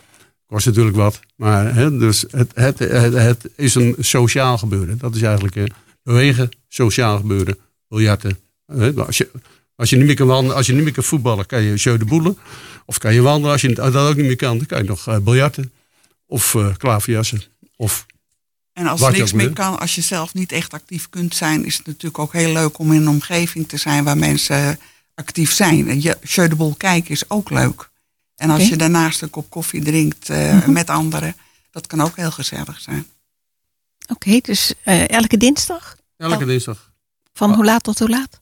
[0.47, 1.21] Kost natuurlijk wat.
[1.37, 4.99] Maar hè, dus het, het, het, is een sociaal gebeuren.
[4.99, 7.57] Dat is eigenlijk bewegen, sociaal gebeuren,
[7.89, 8.39] biljarten.
[8.67, 9.31] Hè, als, je,
[9.77, 11.99] als, je niet meer kan wandelen, als je niet meer kan voetballen, kan je jeu
[11.99, 12.37] de boelen.
[12.85, 13.53] Of kan je wandelen.
[13.53, 15.73] Als je dat ook niet meer kan, dan kan je nog eh, biljarten.
[16.27, 17.43] Of eh klaverjassen.
[17.77, 18.07] Of
[18.73, 21.77] En als er niks meer kan, als je zelf niet echt actief kunt zijn, is
[21.77, 24.79] het natuurlijk ook heel leuk om in een omgeving te zijn waar mensen
[25.15, 25.89] actief zijn.
[25.89, 27.91] En je Jeu de Boel kijken is ook leuk.
[28.37, 31.37] En als je daarnaast een kop koffie drinkt eh, met anderen,
[31.71, 33.07] dat kan ook heel gezellig zijn.
[34.09, 35.97] Oké, dus eh, elke dinsdag?
[36.17, 36.93] Elke dinsdag.
[37.33, 38.41] Van hoe laat tot hoe laat?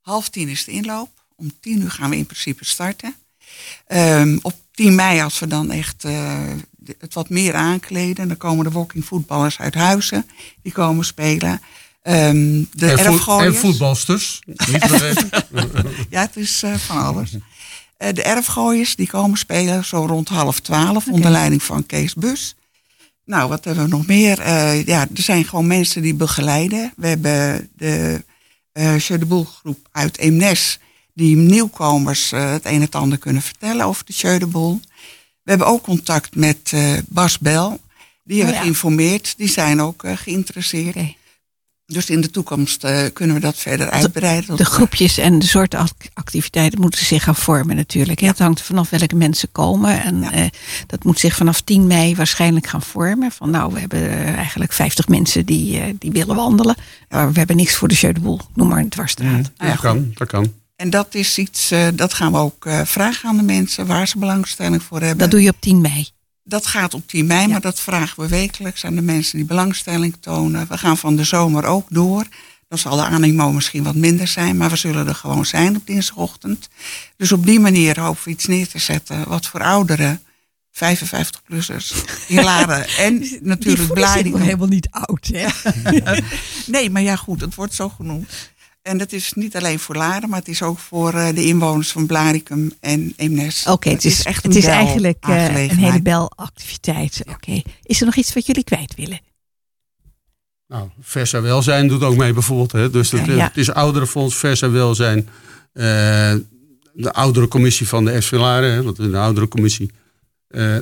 [0.00, 1.10] Half tien is de inloop.
[1.36, 3.14] Om tien uur gaan we in principe starten.
[3.86, 6.38] Ehm, op 10 mei, als we dan echt eh,
[6.98, 10.26] het wat meer aankleden, dan komen de walking voetballers uit Huizen.
[10.62, 11.60] Die komen spelen.
[12.02, 13.54] Ehm, de en, erfgooiers.
[13.54, 14.40] en voetbalsters.
[16.10, 17.36] Ja, het is eh, van alles.
[17.96, 22.54] Eh, de erfgooiers die komen spelen zo rond half twaalf onder leiding van Kees Bus.
[23.24, 24.40] Nou, wat hebben we nog meer?
[24.40, 26.92] Eh, ja, er zijn gewoon mensen die begeleiden.
[26.96, 28.24] We hebben de
[28.72, 30.78] eh Jeu de Boel groep uit Eemnes
[31.18, 34.80] die nieuwkomers eh, het een en het ander kunnen vertellen over de Jeu de Boel.
[35.42, 37.80] We hebben ook contact met eh, Bas Bel.
[38.24, 38.60] Die hebben Oh ja.
[38.66, 39.34] geïnformeerd.
[39.36, 40.96] Die zijn ook eh, geïnteresseerd.
[41.86, 44.56] Dus in de toekomst eh, kunnen we dat verder uitbreiden.
[44.56, 48.20] De groepjes en de soorten ac- activiteiten moeten zich gaan vormen natuurlijk.
[48.20, 48.26] hè.
[48.26, 50.02] Het hangt er vanaf welke mensen komen.
[50.02, 50.32] En Ja.
[50.32, 50.46] eh,
[50.86, 53.30] dat moet zich vanaf 10 mei waarschijnlijk gaan vormen.
[53.32, 56.76] Van nou, we hebben eigenlijk 50 mensen die, eh, die willen wandelen.
[57.08, 58.40] Maar we hebben niks voor de Jeu de Boel.
[58.54, 59.30] Noem maar een dwarsstraat.
[59.32, 60.52] Nou ja, dat kan, dat kan.
[60.78, 64.08] En dat is iets, eh, dat gaan we ook eh, vragen aan de mensen waar
[64.08, 65.18] ze belangstelling voor hebben.
[65.18, 66.08] Dat doe je op 10 mei.
[66.44, 70.16] Dat gaat op 10 mei, maar dat vragen we wekelijks aan de mensen die belangstelling
[70.20, 70.66] tonen.
[70.68, 72.24] We gaan van de zomer ook door.
[72.68, 75.86] Dan zal de animo misschien wat minder zijn, maar we zullen er gewoon zijn op
[75.86, 76.68] dinsdagochtend.
[77.16, 80.22] Dus op die manier hopen we iets neer te zetten wat voor ouderen,
[80.72, 81.92] 55-plussers,
[82.26, 84.40] in Laren en natuurlijk Bladingen.
[84.40, 85.30] helemaal niet oud.
[85.32, 85.46] Hè?
[86.66, 88.30] Nee, maar ja goed, het wordt zo genoemd.
[88.88, 91.90] En dat is niet alleen voor Laren, maar het is ook voor eh, de inwoners
[91.92, 93.66] van Blaricum en Eemnes.
[93.66, 97.22] Oké, het is, echt het is eigenlijk eh, een hele belactiviteit.
[97.28, 97.62] Oké.
[97.82, 99.20] Is er nog iets wat jullie kwijt willen?
[100.66, 102.72] Nou, Versa Welzijn doet ook mee bijvoorbeeld.
[102.72, 102.90] Hè.
[102.90, 103.44] Dus Ja, ja.
[103.46, 105.28] het is Ouderenfonds, Versa Welzijn.
[105.72, 106.34] eh,
[106.92, 108.72] de oudere commissie van de SV Laren.
[108.72, 109.90] Hè, want de oudere commissie.
[110.48, 110.78] eh,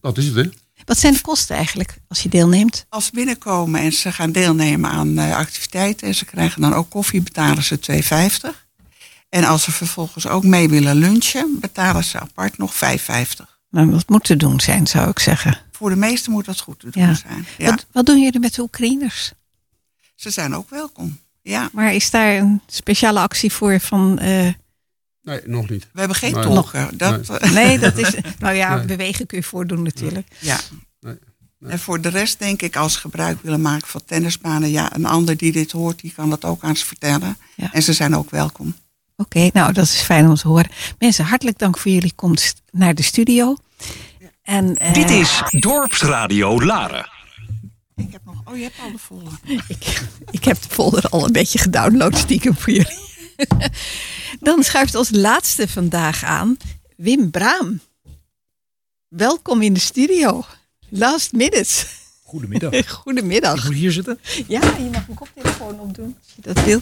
[0.00, 0.42] dat is het hè.
[0.90, 2.86] Wat zijn de kosten eigenlijk als je deelneemt?
[2.88, 6.90] Als ze binnenkomen en ze gaan deelnemen aan eh, activiteiten en ze krijgen dan ook
[6.90, 7.78] koffie, betalen ze
[8.52, 8.56] 2,50.
[9.28, 12.80] En als ze vervolgens ook mee willen lunchen, betalen ze apart nog 5,50.
[13.70, 15.58] Nou, wat moet te doen zijn, zou ik zeggen.
[15.72, 17.14] Voor de meesten moet dat goed te doen Ja.
[17.14, 17.46] zijn.
[17.58, 19.32] Ja, Wat, wat doen jullie met de Oekraïners?
[20.14, 21.18] ze zijn ook welkom.
[21.42, 24.18] Ja, Maar is daar een speciale actie voor van...
[24.18, 24.48] eh,
[25.30, 25.86] Nee, nog niet.
[25.92, 26.42] we hebben geen Nee.
[26.42, 26.98] tolken.
[26.98, 28.14] Dat, eh, nee, dat is...
[28.38, 28.84] Nou ja, Nee.
[28.86, 30.28] bewegen kun je voordoen natuurlijk.
[30.38, 30.58] Ja.
[31.00, 31.14] Nee,
[31.58, 31.72] nee.
[31.72, 35.06] En voor de rest denk ik, als ze gebruik willen maken van tennisbanen, ja, een
[35.06, 37.36] ander die dit hoort, die kan dat ook aan ze vertellen.
[37.56, 37.72] Ja.
[37.72, 38.74] En ze zijn ook welkom.
[39.16, 40.70] Oké, nou dat is fijn om te horen.
[40.98, 43.56] Mensen, hartelijk dank voor jullie komst naar de studio.
[44.42, 47.08] En, eh, Dit is Dorpsradio Laren.
[47.96, 49.30] Ik heb nog, oh, je hebt al de volle.
[49.68, 52.98] Ik, ik heb de folder al een beetje gedownload stiekem voor jullie.
[54.40, 56.56] Dan schuift als laatste vandaag aan
[56.96, 57.80] Wim Braam.
[59.08, 60.44] Welkom in de studio.
[60.88, 61.86] Last minute.
[62.22, 62.88] Goedemiddag.
[63.04, 63.58] Goedemiddag.
[63.58, 64.20] Ik moet hier zitten.
[64.46, 66.80] Ja, je mag een koptelefoon opdoen als je dat wil.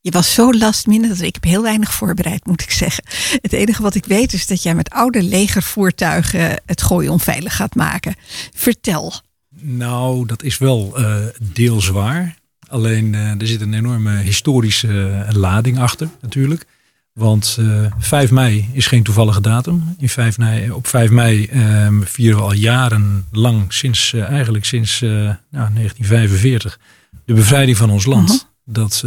[0.00, 3.04] Je was zo last minute dat ik heb heel weinig voorbereid, moet ik zeggen.
[3.40, 7.74] Het enige wat ik weet is dat jij met oude legervoertuigen het gooien onveilig gaat
[7.74, 8.14] maken.
[8.54, 9.14] Vertel.
[9.60, 11.16] Nou, dat is wel eh
[11.52, 12.36] deels waar.
[12.68, 16.66] Alleen eh, er zit een enorme historische eh, lading achter natuurlijk.
[17.12, 19.94] Want eh 5 mei is geen toevallige datum.
[19.98, 25.38] In 5 mei, op 5 mei eh, vieren we al jarenlang, sinds, eigenlijk sinds nou,
[25.50, 26.78] 1945,
[27.24, 28.28] de bevrijding van ons land.
[28.28, 28.72] Mhm.
[28.72, 29.04] Dat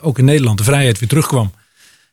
[0.00, 1.52] ook in Nederland de vrijheid weer terugkwam.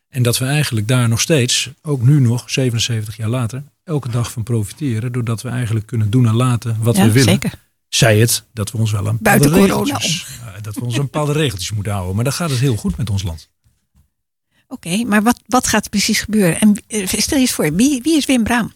[0.09, 4.31] En dat we eigenlijk daar nog steeds, ook nu nog, 77 jaar later, elke dag
[4.31, 5.11] van profiteren.
[5.11, 7.29] Doordat we eigenlijk kunnen doen en laten wat Ja, we willen.
[7.29, 7.51] zeker.
[7.95, 11.31] Zij het dat we ons wel een bepaalde regeltjes, eh, dat we ons een bepaalde
[11.31, 12.15] regeltjes moeten houden.
[12.15, 13.49] Maar dan gaat het heel goed met ons land.
[14.67, 16.59] Oké, maar wat, wat gaat er precies gebeuren?
[16.59, 18.73] En eh, stel je eens voor, wie, wie is Wim Braam?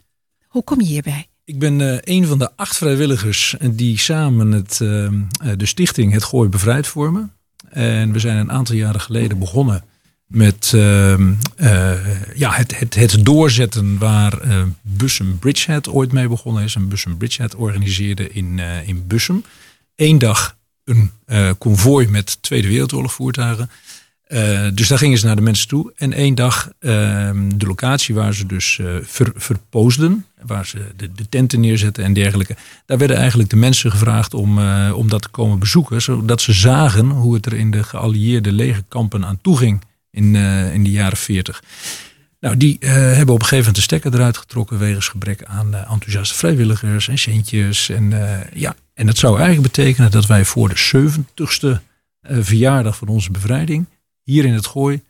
[0.48, 1.28] Hoe kom je hierbij?
[1.48, 5.14] Ik ben eh, een van de acht vrijwilligers die samen het, eh, eh,
[5.58, 7.34] de stichting Het Gooi Bevrijd vormen.
[7.70, 9.84] En we zijn een aantal jaren geleden begonnen
[10.28, 16.64] met ehm, eh, ja, het, het, het doorzetten waar eh Bussum Bridgehead ooit mee begonnen
[16.64, 16.76] is.
[16.76, 19.44] En Bussum Bridgehead organiseerde in, eh, in Bussum
[19.96, 21.12] één dag een
[21.58, 23.70] konvooi met Tweede Wereldoorlog voertuigen.
[24.74, 25.94] Dus daar gingen ze naar de mensen toe.
[25.96, 31.30] En één dag ehm, de locatie waar ze dus ver, verpoosden, waar ze de, de
[31.30, 32.56] tenten neerzetten en dergelijke.
[32.86, 34.60] Daar werden eigenlijk de mensen gevraagd om,
[34.92, 36.02] om dat te komen bezoeken.
[36.02, 39.82] Zodat ze zagen hoe het er in de geallieerde legerkampen aan toe ging
[40.18, 41.62] in, eh, in de jaren 40.
[42.40, 45.74] Nou, die eh, hebben op een gegeven moment de stekker eruit getrokken wegens gebrek aan
[45.74, 47.90] eh, enthousiaste vrijwilligers en centjes.
[47.90, 48.14] En,
[48.54, 51.82] ja, en dat zou eigenlijk betekenen dat wij voor de 70ste
[52.22, 53.86] eh, verjaardag van onze bevrijding
[54.24, 55.02] hier in het Gooi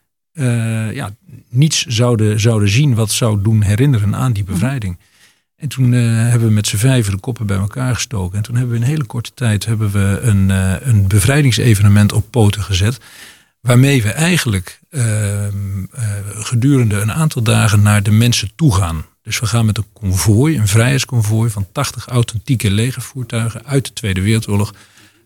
[0.93, 1.15] ja,
[1.49, 4.97] niets zouden, zouden zien wat zou doen herinneren aan die bevrijding.
[5.55, 8.37] En toen hebben we met z'n vijven de koppen bij elkaar gestoken.
[8.37, 10.49] En toen hebben we in hele korte tijd hebben we een,
[10.89, 12.99] een bevrijdingsevenement op poten gezet.
[13.61, 14.79] Waarmee we eigenlijk
[16.33, 19.05] gedurende een aantal dagen naar de mensen toe gaan.
[19.21, 24.21] Dus we gaan met een konvooi, een vrijheidskonvooi van 80 authentieke legervoertuigen uit de Tweede
[24.21, 24.73] Wereldoorlog.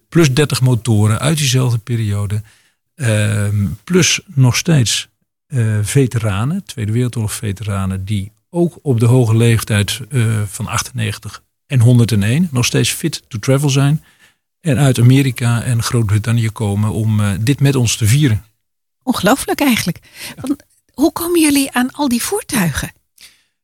[0.09, 2.41] Plus 30 motoren uit diezelfde periode.
[2.95, 5.09] Ehm, plus nog steeds
[5.47, 11.79] eh, veteranen, Tweede Wereldoorlog veteranen, die ook op de hoge leeftijd eh, van 98 en
[11.79, 14.03] 101 nog steeds fit to travel zijn.
[14.61, 18.45] En uit Amerika en Groot-Brittannië komen om eh, dit met ons te vieren.
[19.03, 19.99] Ongelooflijk eigenlijk.
[20.41, 20.55] Want
[20.93, 22.91] hoe komen jullie aan al die voertuigen?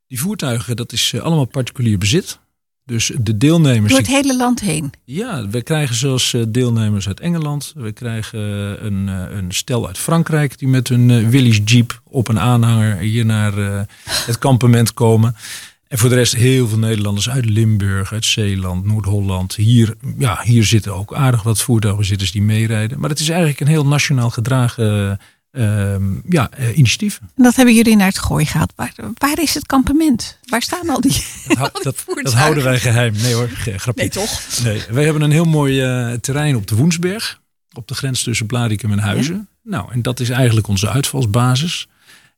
[0.06, 2.38] Die voertuigen, dat is eh, allemaal particulier bezit.
[2.84, 3.90] Dus de deelnemers.
[3.90, 4.92] Door het hele land heen.
[5.04, 7.72] Ja, we krijgen zelfs eh, deelnemers uit Engeland.
[7.76, 12.40] We krijgen eh, een, een stel uit Frankrijk die met hun Willys Jeep op een
[12.40, 15.36] aanhanger hier naar het kampement komen.
[15.88, 19.54] En voor de rest heel veel Nederlanders uit Limburg, uit Zeeland, Noord-Holland.
[19.54, 23.00] Hier, ja, hier zitten ook aardig wat voertuigbezitters die meerijden.
[23.00, 25.18] Maar het is eigenlijk een heel nationaal gedragen
[25.50, 27.20] eh, ehm, ja, eh, initiatief.
[27.36, 28.72] En dat hebben jullie naar het gooi gehad.
[28.76, 30.38] Waar, waar is het kampement?
[30.44, 31.12] Waar staan al die,
[31.48, 33.12] Dat, hou- dat, dat houden wij geheim.
[33.22, 33.92] Nee hoor, grapje.
[34.02, 34.40] Nee, toch?
[34.64, 37.40] Nee, wij hebben een heel mooi eh, terrein op de Woensberg.
[37.72, 39.48] Op de grens tussen Blaricum en Huizen.
[39.62, 41.88] Nou, en dat is eigenlijk onze uitvalsbasis.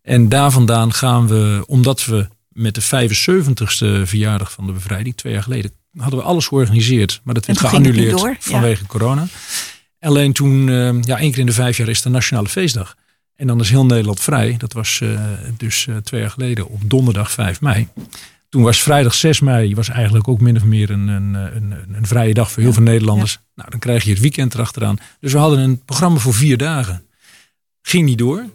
[0.03, 5.32] En daar vandaan gaan we, omdat we met de 75ste verjaardag van de bevrijding, twee
[5.32, 7.20] jaar geleden, hadden we alles georganiseerd.
[7.24, 8.36] Maar dat werd geannuleerd door, ja.
[8.38, 9.26] vanwege corona.
[10.01, 12.96] Alleen toen, eh, ja, één keer in de vijf jaar is de nationale feestdag.
[13.36, 14.55] En dan is heel Nederland vrij.
[14.59, 15.20] Dat was eh,
[15.57, 17.88] dus eh, twee jaar geleden op donderdag 5 mei.
[18.48, 21.94] Toen was vrijdag 6 mei was eigenlijk ook min of meer een, een, een, een,
[21.94, 23.38] een vrije dag voor heel veel Nederlanders.
[23.55, 24.96] Nou, dan krijg je het weekend erachteraan.
[25.20, 27.07] Dus we hadden een programma voor vier dagen.
[27.82, 28.46] Ging niet door.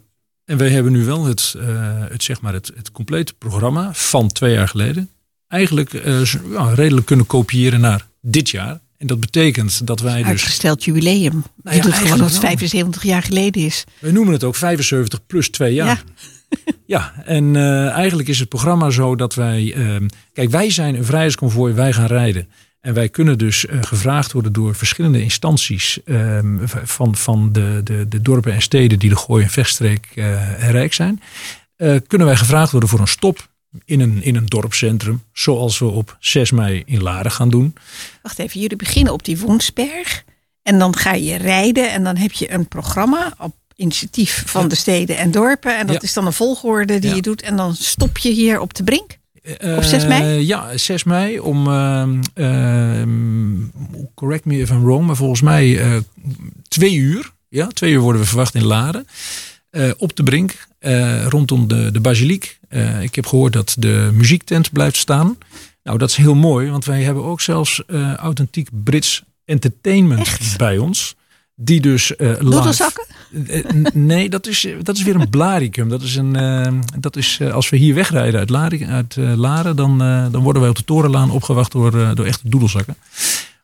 [0.45, 1.67] En wij hebben nu wel het, eh,
[2.09, 5.09] het, zeg maar het, het complete programma van twee jaar geleden.
[5.47, 8.79] Eigenlijk eh, ja, redelijk kunnen kopiëren naar dit jaar.
[8.97, 10.27] En dat betekent dat wij dus...
[10.27, 11.43] Uitgesteld jubileum.
[11.63, 12.29] ja, je doet gewoon wel.
[12.29, 13.83] 75 jaar geleden is.
[13.99, 15.85] We noemen het ook 75 plus 2 jaar.
[15.85, 16.33] Ja.
[16.85, 19.73] Ja, en eh, eigenlijk is het programma zo dat wij.
[19.75, 22.47] ehm, kijk, wij zijn een vrijheidsconvooi, wij gaan rijden.
[22.85, 28.07] En wij kunnen dus eh, gevraagd worden door verschillende instanties ehm, van, van de, de,
[28.07, 31.21] de dorpen en steden die de Gooi en Vechtstreek eh, rijk zijn.
[31.75, 33.47] eh, kunnen wij gevraagd worden voor een stop
[33.85, 35.23] in een, in een dorpscentrum.
[35.33, 37.75] Zoals we op 6 mei in Laren gaan doen.
[38.21, 40.23] Wacht even, jullie beginnen op die Woensberg.
[40.63, 44.75] En dan ga je rijden en dan heb je een programma op initiatief van de
[44.75, 45.77] steden en dorpen.
[45.77, 46.01] En dat Ja.
[46.01, 47.15] is dan een volgorde die Ja.
[47.15, 47.41] je doet.
[47.41, 49.17] En dan stop je hier op de brink.
[49.45, 50.21] Op 6 mei?
[50.21, 53.09] Eh, ja, 6 mei om, ehm, ehm,
[54.13, 55.97] correct me if I'm wrong, maar volgens mij eh,
[56.67, 57.33] twee uur.
[57.49, 59.07] Ja, twee uur worden we verwacht in Laren.
[59.69, 60.67] Eh, op de brink,
[61.27, 62.59] rondom de, de basiliek.
[63.01, 65.37] Ik heb gehoord dat de muziektent blijft staan.
[65.83, 67.83] Nou, dat is heel mooi, want wij hebben ook zelfs
[68.17, 71.15] authentiek Brits entertainment bij ons.
[71.55, 72.37] Die dus live...
[72.39, 73.05] Doedelzakken?
[73.47, 73.63] Eh,
[73.93, 75.89] nee, dat is, dat is weer een blaricum.
[75.89, 79.75] Dat is een, eh, dat is, eh, als we hier wegrijden uit, Lari, uit Laren,
[79.75, 79.97] dan,
[80.31, 82.95] dan worden wij op de Torenlaan opgewacht door, door echte doedelzakken.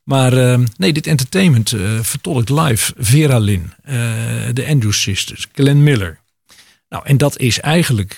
[0.03, 3.73] Maar nee, dit entertainment vertolkt live Vera Lynn,
[4.53, 6.19] de Andrews Sisters, Glenn Miller.
[6.89, 8.17] Nou, en dat is eigenlijk,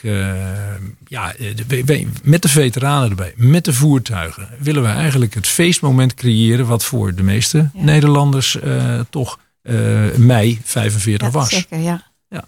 [1.08, 1.34] ja,
[1.68, 6.86] de- met de veteranen erbij, met de voertuigen, willen we eigenlijk het feestmoment creëren wat
[6.86, 8.58] voor de meeste Nederlanders
[9.10, 11.49] toch eh, mei 45 was.
[11.49, 12.11] Zeker, ja.
[12.30, 12.45] Ja.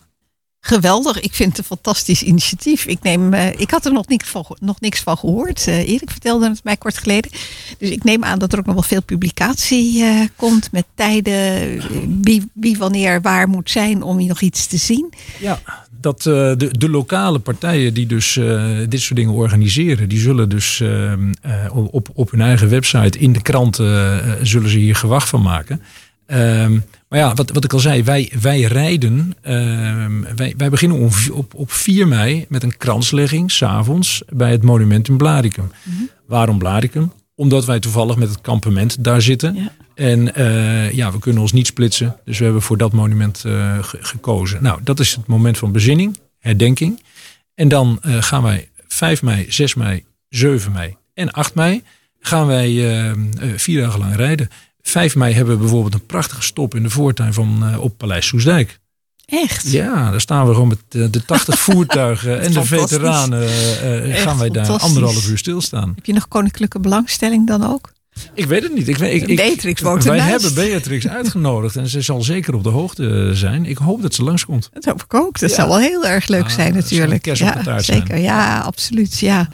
[0.60, 2.86] Geweldig, ik vind het een fantastisch initiatief.
[2.86, 5.68] Ik, neem, eh, ik had er nog niks van, nog niks van gehoord.
[5.68, 7.32] Eh Erik vertelde het mij kort geleden.
[7.78, 10.04] Dus ik neem aan dat er ook nog wel veel publicatie
[10.36, 11.82] komt met tijden,
[12.22, 15.14] wie, wie wanneer waar moet zijn om hier nog iets te zien.
[15.40, 15.60] Ja,
[16.06, 18.34] dat de, de lokale partijen die dus
[18.90, 21.20] dit soort dingen organiseren, die zullen dus eh, eh,
[21.72, 25.82] op, op hun eigen website in de kranten zullen ze hier gewacht van maken.
[26.26, 30.98] Ehm, maar ja, wat, wat ik al zei, wij, wij rijden, ehm, wij, wij beginnen
[30.98, 35.72] om, op, op 4 mei met een kranslegging s'avonds bij het monument in Blaricum.
[36.28, 37.12] Waarom Blaricum?
[37.36, 39.72] Omdat wij toevallig met het kampement daar zitten.
[39.96, 42.16] En eh, ja, we kunnen ons niet splitsen.
[42.26, 44.64] Dus we hebben voor dat monument eh, ge- gekozen.
[44.64, 47.02] Nou, dat is het moment van bezinning, herdenking.
[47.56, 51.84] En dan eh, gaan wij 5 mei, 6 mei, 7 mei en 8 mei
[52.20, 53.18] gaan wij eh, eh,
[53.56, 54.48] vier dagen lang rijden.
[54.88, 58.28] 5 mei hebben we bijvoorbeeld een prachtige stop in de voortuin van, eh, op Paleis
[58.28, 58.80] Soesdijk.
[59.26, 59.72] Echt?
[59.72, 63.44] Ja, daar staan we gewoon met eh, de 80 voertuigen en de veteranen.
[63.44, 65.92] eh, gaan wij daar anderhalf uur stilstaan.
[65.96, 67.92] Heb je nog koninklijke belangstelling dan ook?
[68.36, 68.88] Ik weet het niet.
[68.88, 72.70] Ik, weet- ik, ik, Beatrix wij hebben Beatrix uitgenodigd en ze zal zeker op de
[72.70, 73.66] hoogte zijn.
[73.66, 74.70] Ik hoop dat ze langskomt.
[74.74, 75.40] Dat hoop ik ook.
[75.40, 75.56] Dat Ja.
[75.56, 77.26] zou wel heel erg leuk Ah, zijn natuurlijk.
[77.26, 77.98] ja, taart zijn.
[78.02, 78.18] zeker.
[78.18, 79.20] Ja, absoluut.
[79.20, 79.50] Ja.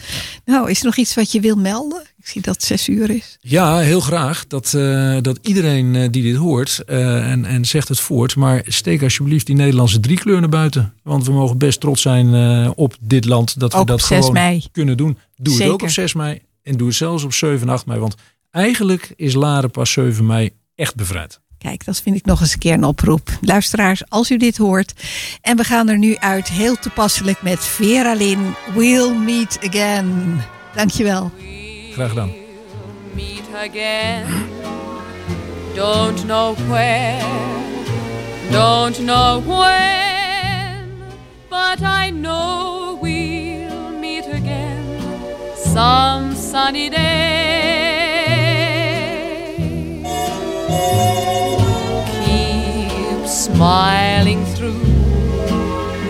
[0.46, 2.02] Nou, is er nog iets wat je wil melden?
[2.18, 3.38] Ik zie dat het zes uur is.
[3.42, 4.48] Ja, heel graag.
[4.48, 8.36] Dat, eh, dat iedereen eh, die dit hoort eh, en, en zegt het voort.
[8.36, 10.94] Maar steek alsjeblieft die Nederlandse driekleur naar buiten.
[11.04, 14.06] Want we mogen best trots zijn eh, op dit land dat we Ook dat op
[14.08, 14.64] 6 gewoon mei.
[14.72, 15.18] kunnen doen.
[15.36, 15.86] Doe het ook Zeker.
[15.88, 16.40] op 6 mei.
[16.64, 18.00] En doe het zelfs op 7 en 8 mei.
[18.00, 18.16] Want
[18.52, 21.40] eigenlijk is Laren pas 7 mei echt bevrijd.
[21.58, 23.30] Kijk, dat vind ik nog eens een keer een oproep.
[23.42, 24.94] Luisteraars, als u dit hoort.
[25.42, 28.56] En we gaan er nu uit heel toepasselijk met Vera Lynn.
[28.76, 30.42] We'll meet again.
[30.76, 31.32] Dankjewel.
[31.94, 32.32] Graag gedaan.
[33.14, 34.26] meet again.
[35.76, 37.22] Don't know where,
[38.52, 40.90] don't know when,
[41.50, 45.00] but I know we'll meet again
[45.56, 47.91] some sunny day.
[52.26, 54.86] Keep smiling through,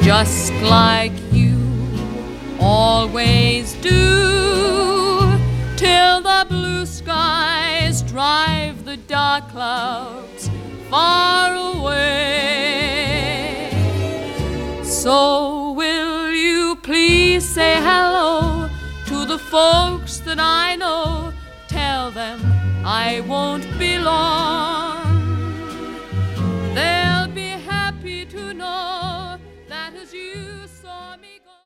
[0.02, 1.58] just like you
[2.60, 5.40] always do,
[5.78, 10.50] till the blue skies drive the dark clouds
[10.90, 12.12] far away.
[14.84, 18.70] So, will you please say hello
[19.08, 21.31] to the folks that I know?
[22.02, 22.42] Tell them
[22.84, 24.91] I won't be long.